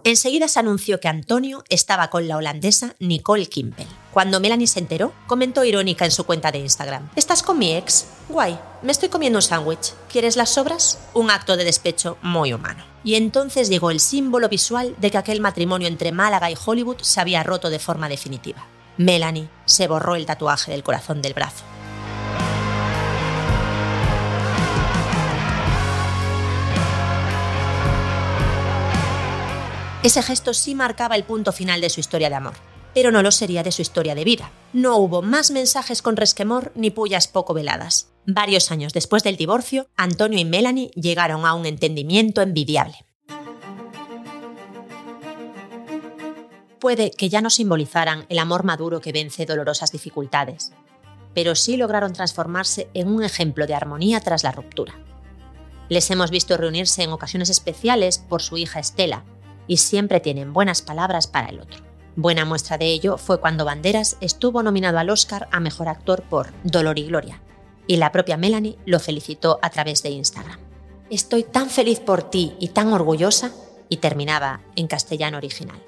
Enseguida 0.07 0.48
se 0.48 0.61
anunció 0.61 1.00
que 1.00 1.09
Antonio 1.09 1.64
estaba 1.70 2.11
con 2.11 2.28
la 2.28 2.36
holandesa 2.36 2.94
Nicole 2.98 3.46
Kimpel. 3.46 3.86
Cuando 4.12 4.38
Melanie 4.38 4.66
se 4.66 4.78
enteró, 4.78 5.14
comentó 5.26 5.64
irónica 5.64 6.05
en 6.05 6.11
su 6.11 6.24
cuenta 6.24 6.52
de 6.52 6.59
Instagram. 6.59 7.09
¿Estás 7.16 7.42
con 7.42 7.59
mi 7.59 7.72
ex? 7.72 8.05
Guay, 8.28 8.59
me 8.82 8.92
estoy 8.92 9.09
comiendo 9.09 9.38
un 9.38 9.42
sándwich. 9.42 9.94
¿Quieres 10.12 10.36
las 10.36 10.50
sobras? 10.50 10.98
Un 11.14 11.30
acto 11.30 11.57
de 11.57 11.64
despecho 11.64 12.18
muy 12.20 12.52
humano. 12.52 12.84
Y 13.02 13.14
entonces 13.14 13.70
llegó 13.70 13.90
el 13.90 13.98
símbolo 13.98 14.50
visual 14.50 14.94
de 14.98 15.11
que 15.11 15.16
aquel 15.16 15.40
matrimonio 15.40 15.88
entre 15.88 16.12
Málaga 16.12 16.50
y 16.50 16.57
Hollywood 16.62 17.00
se 17.00 17.22
había 17.22 17.42
roto 17.42 17.70
de 17.70 17.78
forma 17.78 18.11
definitiva. 18.11 18.66
Melanie 18.98 19.48
se 19.64 19.88
borró 19.88 20.16
el 20.16 20.26
tatuaje 20.26 20.70
del 20.70 20.82
corazón 20.82 21.22
del 21.22 21.32
brazo. 21.32 21.64
Ese 30.05 30.22
gesto 30.22 30.52
sí 30.52 30.74
marcaba 30.74 31.16
el 31.16 31.24
punto 31.24 31.50
final 31.50 31.80
de 31.80 31.88
su 31.88 31.98
historia 31.98 32.28
de 32.28 32.34
amor, 32.34 32.52
pero 32.92 33.11
no 33.11 33.22
lo 33.22 33.30
sería 33.30 33.62
de 33.62 33.72
su 33.72 33.80
historia 33.80 34.14
de 34.14 34.24
vida. 34.24 34.52
No 34.74 34.98
hubo 34.98 35.22
más 35.22 35.50
mensajes 35.50 36.02
con 36.02 36.18
resquemor 36.18 36.72
ni 36.74 36.90
pullas 36.90 37.26
poco 37.26 37.55
veladas. 37.55 38.12
Varios 38.26 38.70
años 38.70 38.92
después 38.92 39.22
del 39.22 39.38
divorcio, 39.38 39.88
Antonio 39.96 40.38
y 40.38 40.44
Melanie 40.44 40.90
llegaron 40.90 41.46
a 41.46 41.55
un 41.55 41.64
entendimiento 41.64 42.42
envidiable. 42.42 43.07
Puede 46.80 47.11
que 47.11 47.30
ya 47.30 47.40
no 47.40 47.48
simbolizaran 47.48 48.26
el 48.28 48.40
amor 48.40 48.64
maduro 48.64 49.00
que 49.00 49.12
vence 49.12 49.46
dolorosas 49.46 49.90
dificultades, 49.90 50.72
pero 51.32 51.55
sí 51.55 51.78
lograron 51.78 52.12
transformarse 52.12 52.90
en 52.92 53.09
un 53.09 53.24
ejemplo 53.24 53.66
de 53.66 53.74
armonía 53.74 54.20
tras 54.20 54.44
la 54.44 54.52
ruptura. 54.52 55.00
Les 55.88 56.11
hemos 56.11 56.30
visto 56.30 56.59
reunirse 56.59 57.02
en 57.02 57.11
ocasiones 57.11 57.48
especiales 57.48 58.18
por 58.18 58.42
su 58.42 58.59
hija 58.59 58.80
Estela, 58.80 59.24
y 59.66 59.78
siempre 59.78 60.20
tienen 60.20 60.52
buenas 60.52 60.82
palabras 60.82 61.26
para 61.26 61.48
el 61.48 61.60
otro. 61.60 61.82
Buena 62.16 62.44
muestra 62.44 62.78
de 62.78 62.86
ello 62.86 63.18
fue 63.18 63.40
cuando 63.40 63.64
Banderas 63.64 64.16
estuvo 64.20 64.62
nominado 64.62 64.98
al 64.98 65.10
Oscar 65.10 65.48
a 65.50 65.58
Mejor 65.58 65.88
Actor 65.88 66.22
por 66.22 66.52
Dolor 66.62 66.98
y 66.98 67.06
Gloria, 67.06 67.42
y 67.86 67.96
la 67.96 68.12
propia 68.12 68.36
Melanie 68.36 68.78
lo 68.86 69.00
felicitó 69.00 69.58
a 69.62 69.70
través 69.70 70.02
de 70.02 70.10
Instagram. 70.10 70.58
Estoy 71.10 71.42
tan 71.42 71.68
feliz 71.70 72.00
por 72.00 72.30
ti 72.30 72.54
y 72.60 72.68
tan 72.68 72.92
orgullosa, 72.92 73.50
y 73.88 73.98
terminaba 73.98 74.60
en 74.76 74.86
castellano 74.86 75.36
original. 75.36 75.80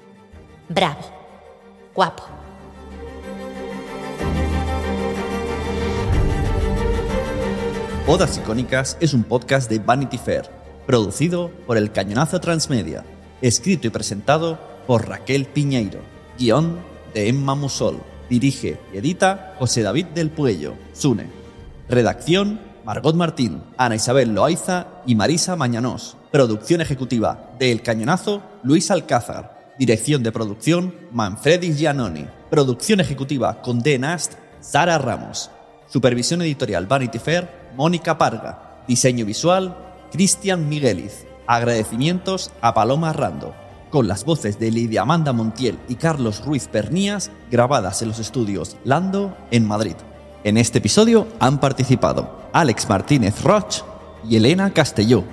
Bravo, 0.69 1.01
guapo. 1.95 2.23
Bodas 8.05 8.37
Icónicas 8.37 8.97
es 9.01 9.13
un 9.13 9.23
podcast 9.23 9.69
de 9.69 9.79
Vanity 9.79 10.17
Fair, 10.17 10.49
producido 10.85 11.51
por 11.65 11.77
el 11.77 11.91
Cañonazo 11.91 12.39
Transmedia 12.39 13.03
escrito 13.41 13.87
y 13.87 13.89
presentado 13.89 14.59
por 14.85 15.07
Raquel 15.07 15.45
Piñeiro, 15.45 15.99
guion 16.37 16.79
de 17.13 17.29
Emma 17.29 17.55
Musol, 17.55 17.99
dirige 18.29 18.79
y 18.93 18.97
edita 18.97 19.55
José 19.59 19.81
David 19.81 20.07
del 20.07 20.29
Puello, 20.29 20.73
Sune. 20.93 21.27
Redacción 21.89 22.59
Margot 22.87 23.15
Martín, 23.15 23.63
Ana 23.77 23.95
Isabel 23.95 24.33
Loaiza 24.33 24.87
y 25.05 25.15
Marisa 25.15 25.57
Mañanós. 25.57 26.15
Producción 26.31 26.79
ejecutiva 26.79 27.51
de 27.59 27.73
El 27.73 27.81
Cañonazo, 27.81 28.41
Luis 28.63 28.89
Alcázar. 28.91 29.73
Dirección 29.77 30.23
de 30.23 30.31
producción, 30.31 30.95
Manfredi 31.11 31.73
Giannoni. 31.73 32.27
Producción 32.49 33.01
ejecutiva 33.01 33.61
con. 33.61 33.83
Nast, 33.99 34.35
Sara 34.61 34.97
Ramos. 34.99 35.51
Supervisión 35.89 36.41
editorial 36.41 36.87
Vanity 36.87 37.19
Fair, 37.19 37.49
Mónica 37.75 38.17
Parga. 38.17 38.83
Diseño 38.87 39.25
visual, 39.25 39.77
Cristian 40.09 40.69
Migueliz. 40.69 41.26
Agradecimientos 41.47 42.51
a 42.59 42.73
Paloma 42.73 43.13
Rando, 43.13 43.55
con 43.89 44.09
las 44.09 44.25
voces 44.25 44.59
de 44.59 44.69
Lidia 44.69 45.03
Amanda 45.03 45.31
Montiel 45.31 45.79
y 45.87 45.95
Carlos 45.95 46.43
Ruiz 46.43 46.67
Pernías, 46.67 47.31
grabadas 47.49 48.01
en 48.01 48.09
los 48.09 48.19
estudios 48.19 48.75
Lando 48.83 49.37
en 49.49 49.65
Madrid. 49.65 49.95
En 50.43 50.57
este 50.57 50.79
episodio 50.79 51.25
han 51.39 51.61
participado 51.61 52.49
Alex 52.51 52.89
Martínez 52.89 53.41
Roch 53.43 53.83
y 54.27 54.35
Elena 54.35 54.73
Castelló. 54.73 55.23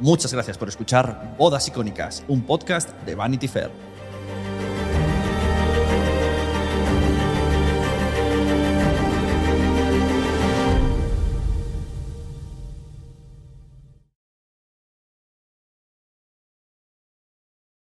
Muchas 0.00 0.32
gracias 0.32 0.58
por 0.58 0.68
escuchar 0.68 1.36
Bodas 1.38 1.68
Icónicas, 1.68 2.24
un 2.26 2.42
podcast 2.42 2.90
de 3.04 3.14
Vanity 3.14 3.46
Fair. 3.46 3.70